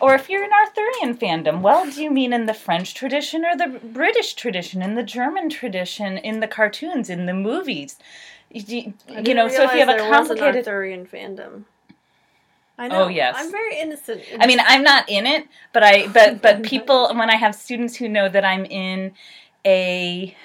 or 0.01 0.15
if 0.15 0.29
you're 0.29 0.43
in 0.43 0.51
Arthurian 0.51 1.17
fandom, 1.17 1.61
well, 1.61 1.89
do 1.89 2.03
you 2.03 2.11
mean 2.11 2.31
in 2.33 2.45
the 2.45 2.53
French 2.53 2.93
tradition 2.93 3.43
or 3.45 3.55
the 3.55 3.79
British 3.79 4.33
tradition, 4.35 4.81
in 4.83 4.93
the 4.95 5.01
German 5.03 5.49
tradition, 5.49 6.17
in 6.19 6.39
the 6.39 6.47
cartoons, 6.47 7.09
in 7.09 7.25
the 7.25 7.33
movies? 7.33 7.97
You, 8.51 8.63
you- 8.67 8.93
I 9.09 9.11
you 9.13 9.21
didn't 9.23 9.35
know, 9.37 9.47
so 9.49 9.63
if 9.65 9.73
you 9.73 9.79
have 9.79 9.89
a 9.89 10.03
an 10.03 10.09
complicated 10.11 10.67
Arthurian 10.67 11.05
fandom. 11.05 11.63
I 12.77 12.87
know. 12.87 13.05
Oh, 13.05 13.07
yes. 13.07 13.35
I'm 13.37 13.51
very 13.51 13.79
innocent. 13.79 14.21
I 14.39 14.45
mean, 14.45 14.59
I'm 14.61 14.83
not 14.83 15.09
in 15.09 15.25
it, 15.25 15.47
but 15.73 15.83
I 15.83 16.07
but 16.07 16.41
but 16.41 16.63
people 16.73 17.09
when 17.15 17.29
I 17.29 17.35
have 17.35 17.55
students 17.55 17.95
who 17.95 18.07
know 18.07 18.29
that 18.29 18.45
I'm 18.45 18.65
in 18.65 19.13
a 19.65 20.35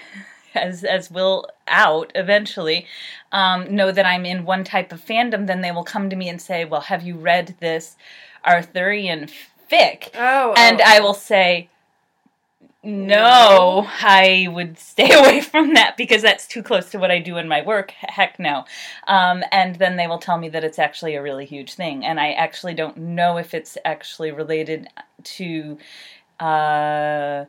as 0.55 0.85
as 0.85 1.11
will 1.11 1.49
out 1.69 2.13
eventually 2.15 2.87
um, 3.33 3.75
know 3.75 3.93
that 3.93 4.07
I'm 4.07 4.25
in 4.25 4.45
one 4.45 4.65
type 4.65 4.93
of 4.93 5.05
fandom, 5.05 5.47
then 5.47 5.61
they 5.61 5.73
will 5.73 5.85
come 5.85 6.11
to 6.11 6.17
me 6.17 6.29
and 6.29 6.41
say, 6.41 6.65
"Well, 6.65 6.83
have 6.83 7.03
you 7.03 7.17
read 7.17 7.57
this 7.61 7.97
Arthurian 8.47 9.29
fic?" 9.71 10.11
oh, 10.15 10.55
And 10.57 10.81
oh. 10.81 10.85
I 10.87 11.01
will 11.01 11.15
say, 11.15 11.69
no, 12.85 13.87
I 14.01 14.49
would 14.51 14.77
stay 14.77 15.13
away 15.19 15.41
from 15.41 15.75
that 15.75 15.97
because 15.97 16.23
that's 16.23 16.49
too 16.49 16.63
close 16.63 16.91
to 16.91 16.99
what 16.99 17.11
I 17.13 17.21
do 17.21 17.37
in 17.37 17.47
my 17.47 17.63
work. 17.63 17.93
Heck 17.93 18.39
no. 18.39 18.65
Um, 19.07 19.45
and 19.53 19.77
then 19.77 19.97
they 19.97 20.09
will 20.09 20.19
tell 20.19 20.39
me 20.39 20.49
that 20.49 20.65
it's 20.65 20.79
actually 20.79 21.15
a 21.15 21.23
really 21.23 21.47
huge 21.47 21.75
thing. 21.75 22.05
And 22.05 22.19
I 22.19 22.33
actually 22.33 22.75
don't 22.75 22.97
know 22.97 23.39
if 23.39 23.55
it's 23.55 23.79
actually 23.85 24.33
related 24.33 24.89
to 25.23 25.79
uh, 26.41 27.45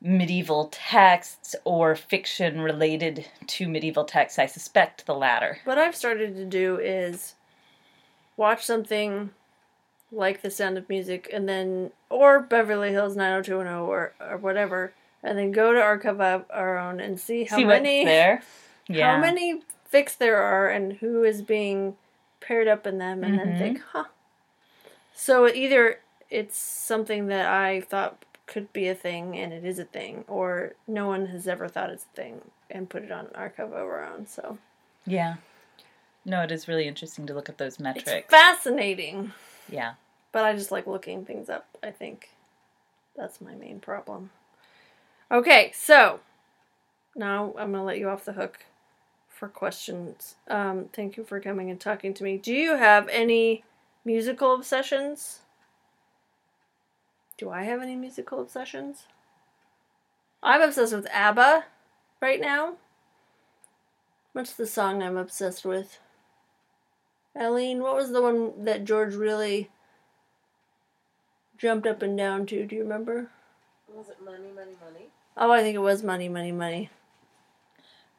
medieval 0.00 0.68
texts 0.72 1.54
or 1.64 1.94
fiction 1.94 2.60
related 2.60 3.26
to 3.46 3.68
medieval 3.68 4.04
texts. 4.04 4.40
I 4.40 4.46
suspect 4.46 5.06
the 5.06 5.14
latter. 5.14 5.58
What 5.64 5.78
I've 5.78 5.94
started 5.94 6.34
to 6.36 6.44
do 6.44 6.78
is 6.78 7.34
watch 8.36 8.64
something 8.64 9.30
like 10.14 10.42
The 10.42 10.50
Sound 10.50 10.78
of 10.78 10.88
Music 10.88 11.28
and 11.32 11.48
then 11.48 11.90
or 12.10 12.40
Beverly 12.40 12.90
Hills 12.90 13.16
90210 13.16 13.74
or 13.88 14.12
or 14.20 14.36
whatever 14.38 14.92
and 15.22 15.38
then 15.38 15.52
go 15.52 15.72
to 15.72 15.80
Archive 15.80 16.20
of 16.20 16.44
Our 16.50 16.78
Own 16.78 17.00
and 17.00 17.18
see 17.18 17.44
how 17.44 17.56
See 17.56 17.64
many 17.64 18.04
there? 18.04 18.42
Yeah. 18.88 19.14
how 19.14 19.20
many 19.20 19.62
fics 19.90 20.16
there 20.18 20.36
are 20.36 20.68
and 20.68 20.94
who 20.94 21.24
is 21.24 21.40
being 21.40 21.96
paired 22.40 22.68
up 22.68 22.86
in 22.86 22.98
them 22.98 23.24
and 23.24 23.38
then 23.38 23.54
Mhm. 23.54 23.58
think, 23.58 23.80
huh. 23.92 24.04
So 25.14 25.48
either 25.48 26.00
it's 26.30 26.58
something 26.58 27.28
that 27.28 27.46
I 27.46 27.80
thought 27.80 28.24
could 28.46 28.70
be 28.74 28.88
a 28.88 28.94
thing 28.94 29.38
and 29.38 29.52
it 29.54 29.64
is 29.64 29.78
a 29.78 29.84
thing, 29.86 30.24
or 30.28 30.74
no 30.86 31.06
one 31.06 31.26
has 31.28 31.48
ever 31.48 31.66
thought 31.68 31.88
it's 31.90 32.04
a 32.04 32.16
thing 32.16 32.42
and 32.70 32.90
put 32.90 33.02
it 33.04 33.10
on 33.10 33.28
archive 33.34 33.68
of 33.72 33.74
our 33.74 34.04
own. 34.04 34.26
So 34.26 34.58
Yeah. 35.06 35.36
No, 36.26 36.42
it 36.42 36.50
is 36.52 36.68
really 36.68 36.86
interesting 36.86 37.26
to 37.26 37.34
look 37.34 37.48
at 37.48 37.56
those 37.58 37.74
it's 37.74 37.80
metrics. 37.80 38.28
fascinating. 38.30 39.32
yeah. 39.68 39.94
But 40.34 40.44
I 40.44 40.52
just 40.52 40.72
like 40.72 40.88
looking 40.88 41.24
things 41.24 41.48
up, 41.48 41.78
I 41.80 41.92
think. 41.92 42.30
That's 43.16 43.40
my 43.40 43.54
main 43.54 43.78
problem. 43.78 44.30
Okay, 45.30 45.70
so 45.76 46.18
now 47.14 47.54
I'm 47.56 47.70
going 47.70 47.74
to 47.74 47.82
let 47.82 47.98
you 48.00 48.08
off 48.08 48.24
the 48.24 48.32
hook 48.32 48.66
for 49.28 49.46
questions. 49.46 50.34
Um, 50.48 50.86
thank 50.92 51.16
you 51.16 51.22
for 51.22 51.38
coming 51.38 51.70
and 51.70 51.80
talking 51.80 52.12
to 52.14 52.24
me. 52.24 52.36
Do 52.36 52.52
you 52.52 52.76
have 52.76 53.06
any 53.10 53.62
musical 54.04 54.52
obsessions? 54.52 55.42
Do 57.38 57.50
I 57.50 57.62
have 57.62 57.80
any 57.80 57.94
musical 57.94 58.40
obsessions? 58.40 59.06
I'm 60.42 60.62
obsessed 60.62 60.94
with 60.94 61.06
ABBA 61.12 61.66
right 62.20 62.40
now. 62.40 62.74
What's 64.32 64.54
the 64.54 64.66
song 64.66 65.00
I'm 65.00 65.16
obsessed 65.16 65.64
with? 65.64 66.00
Eileen, 67.38 67.82
what 67.82 67.94
was 67.94 68.10
the 68.10 68.20
one 68.20 68.64
that 68.64 68.84
George 68.84 69.14
really 69.14 69.70
jumped 71.58 71.86
up 71.86 72.02
and 72.02 72.16
down 72.16 72.46
to? 72.46 72.66
Do 72.66 72.76
you 72.76 72.82
remember? 72.82 73.30
Was 73.88 74.08
it 74.08 74.22
money, 74.24 74.50
money, 74.54 74.72
money? 74.84 75.06
Oh, 75.36 75.50
I 75.50 75.60
think 75.62 75.74
it 75.74 75.78
was 75.78 76.02
Money, 76.02 76.28
Money, 76.28 76.52
Money. 76.52 76.90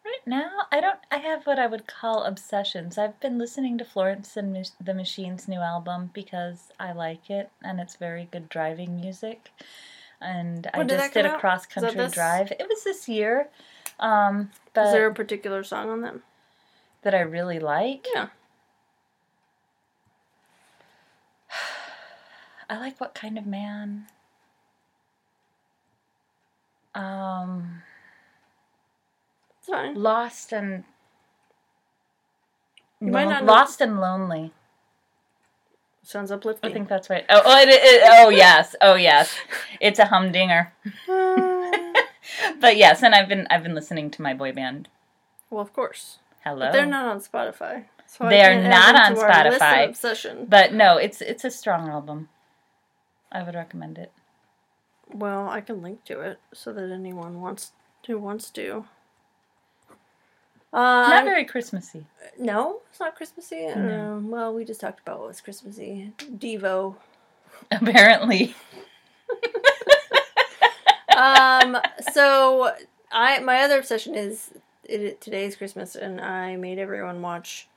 Right 0.03 0.25
now, 0.25 0.51
I 0.71 0.81
don't. 0.81 0.99
I 1.09 1.17
have 1.17 1.47
what 1.47 1.57
I 1.57 1.65
would 1.65 1.87
call 1.87 2.23
obsessions. 2.23 2.97
I've 2.97 3.19
been 3.19 3.37
listening 3.39 3.77
to 3.79 3.85
Florence 3.85 4.37
and 4.37 4.53
Mach- 4.53 4.67
the 4.79 4.93
Machine's 4.93 5.47
new 5.47 5.59
album 5.59 6.11
because 6.13 6.71
I 6.79 6.91
like 6.91 7.29
it, 7.29 7.49
and 7.63 7.79
it's 7.79 7.95
very 7.95 8.27
good 8.31 8.47
driving 8.47 8.99
music. 8.99 9.49
And 10.21 10.69
I 10.73 10.83
did 10.83 10.97
just 10.99 11.13
did 11.13 11.25
a 11.25 11.37
cross 11.39 11.65
country 11.65 12.07
drive. 12.09 12.51
It 12.51 12.67
was 12.69 12.83
this 12.83 13.09
year, 13.09 13.49
um, 13.99 14.51
but 14.73 14.87
Is 14.87 14.91
there 14.93 15.07
a 15.07 15.13
particular 15.13 15.63
song 15.63 15.89
on 15.89 16.01
them? 16.01 16.23
that 17.01 17.15
I 17.15 17.21
really 17.21 17.59
like. 17.59 18.07
Yeah. 18.13 18.27
I 22.69 22.77
like 22.77 22.99
what 22.99 23.13
kind 23.13 23.37
of 23.37 23.45
man. 23.45 24.07
Um, 26.93 27.83
It's 29.59 29.67
fine. 29.67 29.95
lost 29.95 30.53
and 30.53 30.83
You 32.99 33.11
might 33.11 33.25
not 33.27 33.43
know- 33.43 33.53
lost 33.53 33.81
and 33.81 33.99
lonely. 33.99 34.51
Sounds 36.03 36.31
uplifting. 36.31 36.69
I 36.69 36.73
think 36.73 36.87
that's 36.87 37.09
right. 37.09 37.25
Oh, 37.29 37.41
oh, 37.43 37.59
it, 37.61 37.67
it, 37.69 38.03
oh 38.05 38.29
yes, 38.29 38.75
oh 38.79 38.93
yes, 38.93 39.35
it's 39.81 39.97
a 39.97 40.05
humdinger. 40.05 40.71
but 41.07 42.77
yes, 42.77 43.01
and 43.01 43.15
I've 43.15 43.27
been 43.27 43.47
I've 43.49 43.63
been 43.63 43.73
listening 43.73 44.11
to 44.11 44.21
my 44.21 44.35
boy 44.35 44.51
band. 44.51 44.87
well, 45.49 45.61
of 45.61 45.73
course. 45.73 46.19
Hello. 46.43 46.67
But 46.67 46.73
they're 46.73 46.85
not 46.85 47.07
on 47.07 47.21
Spotify. 47.21 47.85
So 48.05 48.25
I 48.25 48.29
They 48.29 48.43
are 48.43 48.61
not 48.69 48.93
on 48.95 49.15
to 49.15 49.21
our 49.21 49.43
list 49.45 49.55
of 49.55 49.61
Spotify. 49.63 49.89
Obsession. 49.89 50.45
But 50.47 50.73
no, 50.73 50.97
it's 50.97 51.21
it's 51.21 51.43
a 51.43 51.49
strong 51.49 51.89
album. 51.89 52.29
I 53.31 53.43
would 53.43 53.55
recommend 53.55 53.97
it. 53.97 54.11
Well, 55.11 55.47
I 55.49 55.61
can 55.61 55.81
link 55.81 56.03
to 56.05 56.21
it 56.21 56.39
so 56.53 56.71
that 56.73 56.91
anyone 56.91 57.41
wants 57.41 57.71
who 58.07 58.17
wants 58.17 58.49
to. 58.51 58.85
Uh, 60.73 61.07
Not 61.09 61.23
very 61.23 61.45
Christmassy. 61.45 62.05
no, 62.37 62.81
it's 62.89 62.99
not 62.99 63.15
Christmassy. 63.15 63.67
No. 63.67 63.75
know. 63.75 64.21
Well, 64.25 64.53
we 64.53 64.65
just 64.65 64.81
talked 64.81 64.99
about 64.99 65.19
what 65.19 65.29
was 65.29 65.41
Christmassy. 65.41 66.11
Devo. 66.17 66.95
Apparently. 67.71 68.53
um. 71.15 71.77
So 72.13 72.71
I 73.11 73.39
my 73.39 73.61
other 73.61 73.79
obsession 73.79 74.15
is 74.15 74.51
it, 74.83 75.21
today's 75.21 75.55
Christmas, 75.55 75.95
and 75.95 76.19
I 76.19 76.55
made 76.57 76.77
everyone 76.79 77.21
watch 77.21 77.67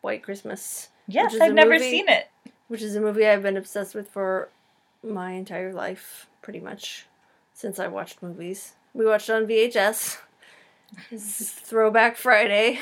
White 0.00 0.22
Christmas, 0.22 0.88
Yes, 1.06 1.34
I've 1.40 1.52
never 1.54 1.72
movie. 1.74 1.90
seen 1.90 2.08
it. 2.08 2.28
which 2.68 2.80
is 2.82 2.96
a 2.96 3.00
movie 3.00 3.26
I've 3.26 3.42
been 3.42 3.56
obsessed 3.56 3.94
with 3.94 4.08
for 4.08 4.48
my 5.04 5.32
entire 5.32 5.72
life, 5.72 6.26
pretty 6.42 6.60
much 6.60 7.06
since 7.52 7.78
I 7.78 7.88
watched 7.88 8.22
movies. 8.22 8.72
We 8.92 9.06
watched 9.06 9.30
on 9.30 9.46
VHS. 9.46 10.18
Throwback 11.16 12.16
Friday. 12.16 12.78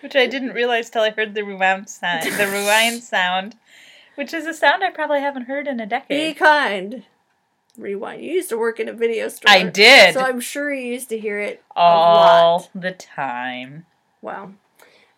Which 0.00 0.16
I 0.16 0.26
didn't 0.26 0.50
realize 0.50 0.90
till 0.90 1.02
I 1.02 1.10
heard 1.10 1.34
the 1.34 1.44
rewound 1.44 1.88
sound, 1.88 2.24
the 2.24 2.46
rewind 2.46 3.02
sound, 3.02 3.56
which 4.16 4.34
is 4.34 4.46
a 4.46 4.54
sound 4.54 4.82
I 4.82 4.90
probably 4.90 5.20
haven't 5.20 5.44
heard 5.44 5.68
in 5.68 5.78
a 5.78 5.86
decade. 5.86 6.34
Be 6.34 6.34
kind. 6.34 7.04
Rewind. 7.78 8.22
You 8.22 8.32
used 8.32 8.48
to 8.50 8.58
work 8.58 8.80
in 8.80 8.88
a 8.88 8.92
video 8.92 9.28
store. 9.28 9.50
I 9.50 9.62
did 9.62 10.14
So 10.14 10.20
I'm 10.20 10.40
sure 10.40 10.72
you 10.72 10.92
used 10.92 11.08
to 11.10 11.18
hear 11.18 11.38
it 11.38 11.62
all 11.74 12.68
the 12.74 12.90
time. 12.90 13.86
Wow. 14.20 14.52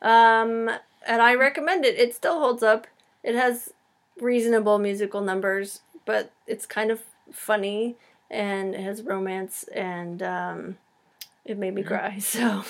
Um, 0.02 0.70
and 1.06 1.22
I 1.22 1.34
recommend 1.34 1.84
it. 1.84 1.98
It 1.98 2.14
still 2.14 2.38
holds 2.38 2.62
up. 2.62 2.86
It 3.22 3.34
has 3.34 3.72
reasonable 4.20 4.78
musical 4.78 5.20
numbers, 5.20 5.80
but 6.04 6.30
it's 6.46 6.66
kind 6.66 6.90
of 6.90 7.02
funny 7.32 7.96
and 8.30 8.74
it 8.74 8.80
has 8.80 9.02
romance 9.02 9.64
and 9.74 10.22
um, 10.22 10.76
it 11.44 11.58
made 11.58 11.74
me 11.74 11.82
Mm-hmm. 11.82 11.88
cry. 11.88 12.18
So, 12.20 12.64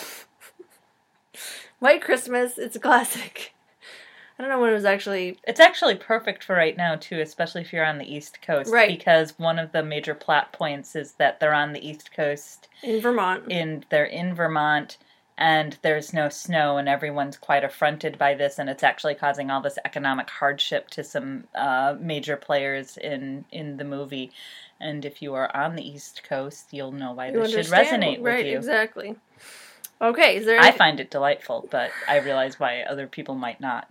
White 1.81 2.03
Christmas, 2.03 2.59
it's 2.59 2.77
a 2.77 2.81
classic. 2.81 3.53
I 4.39 4.43
don't 4.43 4.51
know 4.51 4.61
when 4.61 4.71
it 4.71 4.75
was 4.75 4.85
actually. 4.85 5.39
It's 5.47 5.61
actually 5.61 5.95
perfect 5.97 6.43
for 6.45 6.55
right 6.55 6.77
now 6.77 6.97
too, 6.97 7.21
especially 7.21 7.61
if 7.63 7.73
you're 7.73 7.85
on 7.85 7.99
the 7.99 8.13
East 8.15 8.41
Coast, 8.43 8.73
Right. 8.73 8.89
Because 8.89 9.39
one 9.39 9.59
of 9.59 9.71
the 9.73 9.83
major 9.83 10.15
plot 10.15 10.53
points 10.53 10.97
is 10.97 11.13
that 11.15 11.39
they're 11.41 11.55
on 11.55 11.73
the 11.73 11.87
East 11.87 12.13
Coast, 12.13 12.69
In 12.83 13.01
Vermont. 13.01 13.51
in 13.51 13.85
they're 13.91 14.05
in 14.07 14.35
Vermont, 14.35 14.97
and 15.37 15.77
there's 15.83 16.13
no 16.13 16.29
snow, 16.29 16.77
and 16.77 16.89
everyone's 16.89 17.37
quite 17.37 17.65
affronted 17.65 18.19
by 18.19 18.35
this, 18.35 18.59
and 18.59 18.71
it's 18.71 18.83
actually 18.83 19.15
causing 19.15 19.51
all 19.51 19.61
this 19.61 19.79
economic 19.85 20.31
hardship 20.31 20.89
to 20.91 21.03
some 21.03 21.45
uh, 21.55 21.97
major 22.01 22.37
players 22.37 22.97
in 22.97 23.45
in 23.51 23.77
the 23.77 23.85
movie. 23.85 24.31
And 24.81 25.05
if 25.05 25.23
you 25.23 25.35
are 25.35 25.55
on 25.57 25.77
the 25.77 25.87
East 25.89 26.23
Coast, 26.25 26.69
you'll 26.73 26.93
know 26.93 27.13
why 27.13 27.29
You 27.29 27.35
this 27.35 27.53
should 27.53 27.67
resonate 27.67 28.19
with 28.19 28.33
right, 28.35 28.47
you. 28.47 28.57
exactly. 28.57 29.17
Okay, 30.01 30.37
is 30.37 30.47
there 30.47 30.61
I 30.61 30.73
find 30.73 31.01
it 31.01 31.11
delightful, 31.11 31.67
but 31.71 31.91
I 32.09 32.19
realize 32.19 32.61
why 32.61 32.83
other 32.83 33.07
people 33.07 33.35
might 33.35 33.61
not. 33.61 33.89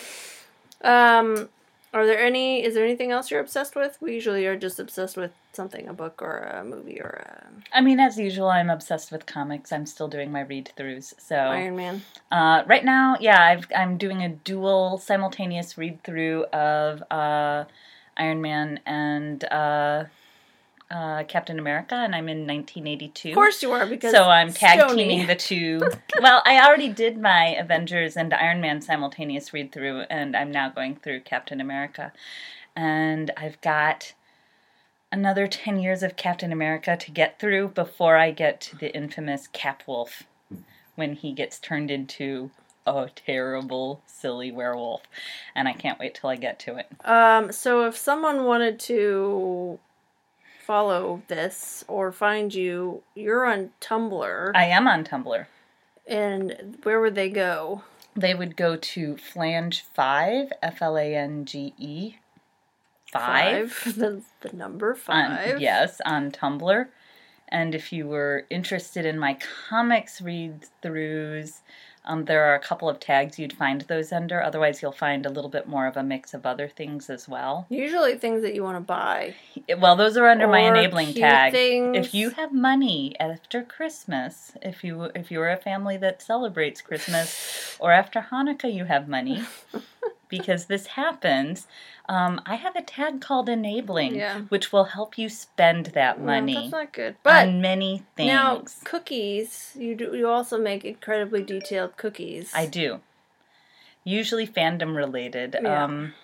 um 0.82 1.48
are 1.92 2.06
there 2.06 2.18
any 2.18 2.64
is 2.64 2.74
there 2.74 2.84
anything 2.84 3.10
else 3.10 3.30
you're 3.30 3.40
obsessed 3.40 3.74
with? 3.76 3.96
We 4.00 4.14
usually 4.14 4.46
are 4.46 4.56
just 4.56 4.78
obsessed 4.78 5.16
with 5.16 5.32
something, 5.52 5.88
a 5.88 5.94
book 5.94 6.20
or 6.20 6.38
a 6.38 6.64
movie 6.64 7.00
or 7.00 7.24
a 7.26 7.46
I 7.72 7.80
mean, 7.80 8.00
as 8.00 8.18
usual, 8.18 8.48
I'm 8.48 8.70
obsessed 8.70 9.10
with 9.10 9.26
comics. 9.26 9.72
I'm 9.72 9.86
still 9.86 10.08
doing 10.08 10.30
my 10.30 10.42
read 10.42 10.72
throughs. 10.76 11.14
So 11.18 11.36
Iron 11.36 11.76
Man. 11.76 12.02
uh, 12.30 12.62
right 12.66 12.84
now, 12.84 13.16
yeah, 13.20 13.42
I've, 13.42 13.66
I'm 13.74 13.96
doing 13.96 14.22
a 14.22 14.28
dual 14.28 14.98
simultaneous 14.98 15.76
read 15.76 16.02
through 16.02 16.44
of 16.46 17.02
uh, 17.10 17.64
Iron 18.16 18.40
Man 18.40 18.80
and 18.86 19.44
uh, 19.44 20.04
uh, 20.90 21.24
Captain 21.24 21.58
America, 21.58 21.94
and 21.94 22.14
I'm 22.14 22.28
in 22.28 22.46
1982. 22.46 23.30
Of 23.30 23.34
course 23.34 23.62
you 23.62 23.72
are 23.72 23.86
because 23.86 24.12
So 24.12 24.24
I'm 24.24 24.52
tag 24.52 24.80
Stony. 24.80 25.08
teaming 25.08 25.26
the 25.26 25.34
two. 25.34 25.80
well, 26.20 26.42
I 26.44 26.64
already 26.64 26.88
did 26.88 27.20
my 27.20 27.56
Avengers 27.58 28.16
and 28.16 28.32
Iron 28.32 28.60
Man 28.60 28.80
simultaneous 28.80 29.52
read 29.52 29.72
through, 29.72 30.02
and 30.10 30.36
I'm 30.36 30.50
now 30.50 30.68
going 30.68 30.96
through 30.96 31.20
Captain 31.20 31.60
America. 31.60 32.12
And 32.74 33.30
I've 33.36 33.60
got 33.60 34.14
another 35.10 35.46
10 35.46 35.80
years 35.80 36.02
of 36.02 36.16
Captain 36.16 36.52
America 36.52 36.96
to 36.96 37.10
get 37.10 37.40
through 37.40 37.68
before 37.68 38.16
I 38.16 38.30
get 38.30 38.60
to 38.62 38.76
the 38.76 38.94
infamous 38.94 39.48
Cap 39.48 39.82
Wolf 39.86 40.24
when 40.94 41.14
he 41.14 41.32
gets 41.32 41.58
turned 41.58 41.90
into 41.90 42.50
a 42.86 43.10
terrible, 43.14 44.02
silly 44.06 44.52
werewolf. 44.52 45.02
And 45.54 45.66
I 45.68 45.72
can't 45.72 45.98
wait 45.98 46.14
till 46.14 46.30
I 46.30 46.36
get 46.36 46.58
to 46.60 46.76
it. 46.76 46.86
Um, 47.04 47.50
so 47.50 47.86
if 47.86 47.96
someone 47.96 48.44
wanted 48.44 48.78
to 48.80 49.78
follow 50.66 51.22
this 51.28 51.84
or 51.86 52.10
find 52.12 52.52
you, 52.54 53.02
you're 53.14 53.46
on 53.46 53.70
Tumblr, 53.80 54.50
I 54.54 54.64
am 54.64 54.88
on 54.88 55.04
Tumblr. 55.04 55.46
and 56.06 56.78
where 56.82 57.00
would 57.00 57.14
they 57.14 57.28
go? 57.28 57.82
They 58.16 58.34
would 58.34 58.56
go 58.56 58.76
to 58.76 59.14
Flange5, 59.16 60.50
F 60.62 60.82
L 60.82 60.96
A 60.98 61.14
N 61.14 61.44
G 61.44 61.72
E 61.78 62.16
5. 63.12 63.82
The, 63.96 64.22
the 64.40 64.56
number 64.56 64.90
on- 64.90 64.96
five. 64.96 65.60
yes, 65.60 66.00
on 66.04 66.30
Tumblr. 66.32 66.88
And 67.48 67.74
if 67.76 67.92
you 67.92 68.08
were 68.08 68.44
interested 68.50 69.06
in 69.06 69.20
my 69.20 69.38
comics 69.68 70.20
read 70.20 70.66
throughs, 70.82 71.60
um, 72.06 72.24
there 72.26 72.44
are 72.44 72.54
a 72.54 72.60
couple 72.60 72.88
of 72.88 73.00
tags 73.00 73.38
you'd 73.38 73.52
find 73.52 73.82
those 73.82 74.12
under. 74.12 74.42
Otherwise, 74.42 74.80
you'll 74.80 74.92
find 74.92 75.26
a 75.26 75.30
little 75.30 75.50
bit 75.50 75.66
more 75.66 75.86
of 75.86 75.96
a 75.96 76.02
mix 76.02 76.34
of 76.34 76.46
other 76.46 76.68
things 76.68 77.10
as 77.10 77.28
well. 77.28 77.66
Usually 77.68 78.16
things 78.16 78.42
that 78.42 78.54
you 78.54 78.62
want 78.62 78.76
to 78.76 78.80
buy. 78.80 79.34
Well, 79.78 79.96
those 79.96 80.16
are 80.16 80.28
under 80.28 80.46
my 80.46 80.60
enabling 80.60 81.14
tag. 81.14 81.52
things. 81.52 81.96
If 81.96 82.14
you 82.14 82.30
have 82.30 82.52
money 82.52 83.16
after 83.18 83.62
Christmas, 83.62 84.52
if 84.62 84.84
you 84.84 85.04
if 85.14 85.30
you're 85.30 85.50
a 85.50 85.56
family 85.56 85.96
that 85.98 86.22
celebrates 86.22 86.80
Christmas, 86.80 87.76
or 87.80 87.92
after 87.92 88.26
Hanukkah 88.30 88.72
you 88.72 88.84
have 88.84 89.08
money, 89.08 89.44
because 90.28 90.66
this 90.66 90.86
happens, 90.88 91.66
um, 92.08 92.40
I 92.46 92.56
have 92.56 92.76
a 92.76 92.82
tag 92.82 93.20
called 93.20 93.48
enabling, 93.48 94.14
Yeah. 94.16 94.40
which 94.48 94.72
will 94.72 94.84
help 94.84 95.16
you 95.18 95.28
spend 95.28 95.86
that 95.86 96.20
money 96.20 96.54
that's 96.54 96.72
not 96.72 96.92
good. 96.92 97.16
But 97.22 97.48
on 97.48 97.60
many 97.60 98.02
things. 98.16 98.28
now 98.28 98.64
cookies, 98.84 99.72
you 99.78 99.94
do 99.94 100.16
you 100.16 100.28
also 100.28 100.58
make 100.58 100.84
incredibly 100.84 101.42
detailed 101.42 101.96
cookies. 101.96 102.52
I 102.54 102.66
do. 102.66 103.00
Usually 104.04 104.46
fandom 104.46 104.94
related. 104.96 105.56
Yeah. 105.60 105.84
Um, 105.84 106.14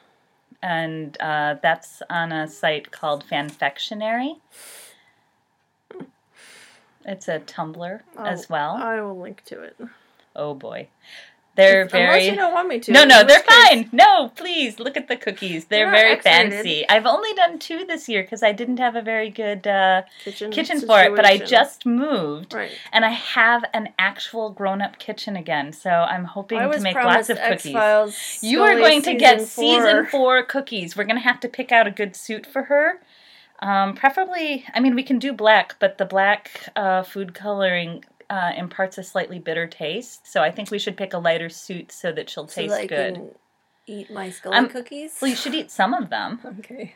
and 0.62 1.16
uh, 1.20 1.56
that's 1.60 2.02
on 2.08 2.30
a 2.30 2.46
site 2.46 2.92
called 2.92 3.24
Fanfectionary. 3.28 4.36
It's 7.04 7.26
a 7.26 7.40
Tumblr 7.40 8.00
as 8.16 8.42
Oh, 8.44 8.46
well. 8.48 8.74
I 8.76 9.00
will 9.00 9.18
link 9.18 9.42
to 9.46 9.60
it. 9.62 9.76
oh 10.36 10.54
boy. 10.54 10.88
They're 11.54 11.82
Unless 11.82 11.92
very. 11.92 12.24
you 12.28 12.34
don't 12.34 12.54
want 12.54 12.68
me 12.68 12.80
to. 12.80 12.92
No, 12.92 13.04
no, 13.04 13.22
they're 13.24 13.42
case- 13.42 13.68
fine. 13.68 13.88
No, 13.92 14.30
please 14.36 14.78
look 14.80 14.96
at 14.96 15.08
the 15.08 15.16
cookies. 15.16 15.66
They're 15.66 15.90
They're 15.90 16.00
very 16.14 16.20
fancy. 16.20 16.88
I've 16.88 17.04
only 17.04 17.34
done 17.34 17.58
two 17.58 17.84
this 17.84 18.08
year 18.08 18.22
because 18.22 18.42
I 18.42 18.52
didn't 18.52 18.78
have 18.78 18.96
a 18.96 19.02
very 19.02 19.28
good 19.28 19.66
uh, 19.66 20.02
Kitchen, 20.24 20.50
kitchen 20.50 20.80
for 20.80 21.02
it, 21.02 21.14
but 21.14 21.26
I 21.26 21.36
just 21.36 21.84
moved. 21.84 22.54
right. 22.54 22.70
And 22.90 23.04
I 23.04 23.10
have 23.10 23.64
an 23.74 23.90
actual 23.98 24.48
grown-up 24.48 24.98
kitchen 24.98 25.36
again, 25.36 25.74
so 25.74 25.90
I'm 25.90 26.24
hoping 26.24 26.58
to 26.58 26.80
make 26.80 26.94
lots 26.96 27.28
of 27.28 27.36
cookies. 27.36 27.66
X-Files 27.66 28.38
You 28.40 28.62
are 28.62 28.74
going 28.74 29.02
to 29.02 29.14
get 29.14 29.38
four. 29.40 29.46
season 29.46 30.06
four 30.06 30.42
cookies. 30.44 30.96
We're 30.96 31.04
going 31.04 31.16
to 31.20 31.22
have 31.28 31.40
to 31.40 31.48
pick 31.48 31.70
out 31.70 31.86
a 31.86 31.90
good 31.90 32.16
suit 32.16 32.46
for 32.46 32.62
her. 32.64 33.00
Um, 33.60 33.94
preferably, 33.94 34.64
I 34.74 34.80
mean, 34.80 34.96
we 34.96 35.04
can 35.04 35.20
do 35.20 35.32
black, 35.32 35.76
but 35.78 35.96
the 35.96 36.04
black 36.04 36.68
uh, 36.74 37.04
food 37.04 37.32
coloring 37.32 38.04
uh, 38.32 38.50
imparts 38.56 38.96
a 38.96 39.02
slightly 39.02 39.38
bitter 39.38 39.66
taste. 39.66 40.26
So 40.26 40.42
I 40.42 40.50
think 40.50 40.70
we 40.70 40.78
should 40.78 40.96
pick 40.96 41.12
a 41.12 41.18
lighter 41.18 41.50
suit 41.50 41.92
so 41.92 42.10
that 42.12 42.30
she'll 42.30 42.48
so 42.48 42.62
taste 42.62 42.74
that 42.74 42.88
good. 42.88 43.34
eat 43.86 44.10
my 44.10 44.30
Scully 44.30 44.56
I'm- 44.56 44.70
cookies. 44.70 45.18
Well, 45.20 45.28
you 45.30 45.36
should 45.36 45.54
eat 45.54 45.70
some 45.70 45.92
of 45.92 46.08
them. 46.08 46.40
Okay. 46.60 46.94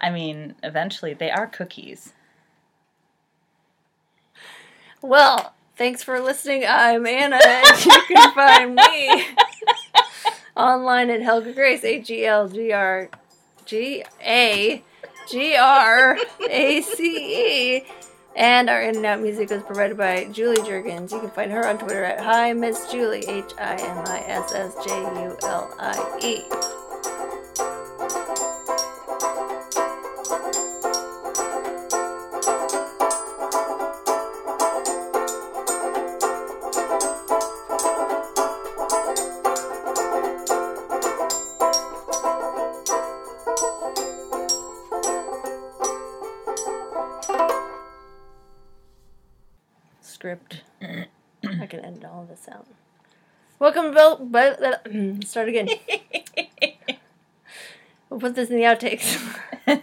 I 0.00 0.10
mean, 0.10 0.54
eventually 0.62 1.12
they 1.14 1.30
are 1.30 1.46
cookies. 1.46 2.12
Well, 5.02 5.54
thanks 5.76 6.02
for 6.02 6.20
listening. 6.20 6.64
I'm 6.68 7.06
Anna, 7.06 7.38
and 7.42 7.84
you 7.84 8.02
can 8.08 8.34
find 8.34 8.74
me 8.74 9.26
online 10.56 11.10
at 11.10 11.22
Helga 11.22 11.52
Grace, 11.52 11.84
H 11.84 12.10
E 12.10 12.26
L 12.26 12.48
G 12.48 12.72
R 12.72 13.08
G 13.64 14.04
A 14.22 14.82
G 15.30 15.56
R 15.56 16.18
A 16.48 16.80
C 16.82 17.76
E. 17.78 17.84
And 18.36 18.68
our 18.68 18.82
in 18.82 18.96
and 18.96 19.06
out 19.06 19.20
music 19.20 19.48
was 19.48 19.62
provided 19.62 19.96
by 19.96 20.24
Julie 20.26 20.58
Jurgens. 20.58 21.10
You 21.10 21.20
can 21.20 21.30
find 21.30 21.50
her 21.50 21.66
on 21.66 21.78
Twitter 21.78 22.04
at 22.04 22.20
Hi 22.20 22.52
Miss 22.52 22.92
Julie, 22.92 23.24
H 23.26 23.52
I 23.58 23.76
M 23.76 24.04
I 24.06 24.24
S 24.26 24.52
S 24.52 24.74
J 24.84 24.90
U 24.90 25.36
L 25.42 25.74
I 25.78 26.18
E. 26.22 26.44
Welcome 53.76 53.92
Bill. 53.94 54.16
But, 54.24 54.84
mm, 54.86 55.22
start 55.26 55.48
again. 55.48 55.68
We'll 58.08 58.20
put 58.20 58.34
this 58.36 58.50
in 58.50 58.56
the 58.56 58.62
outtakes. 58.62 59.18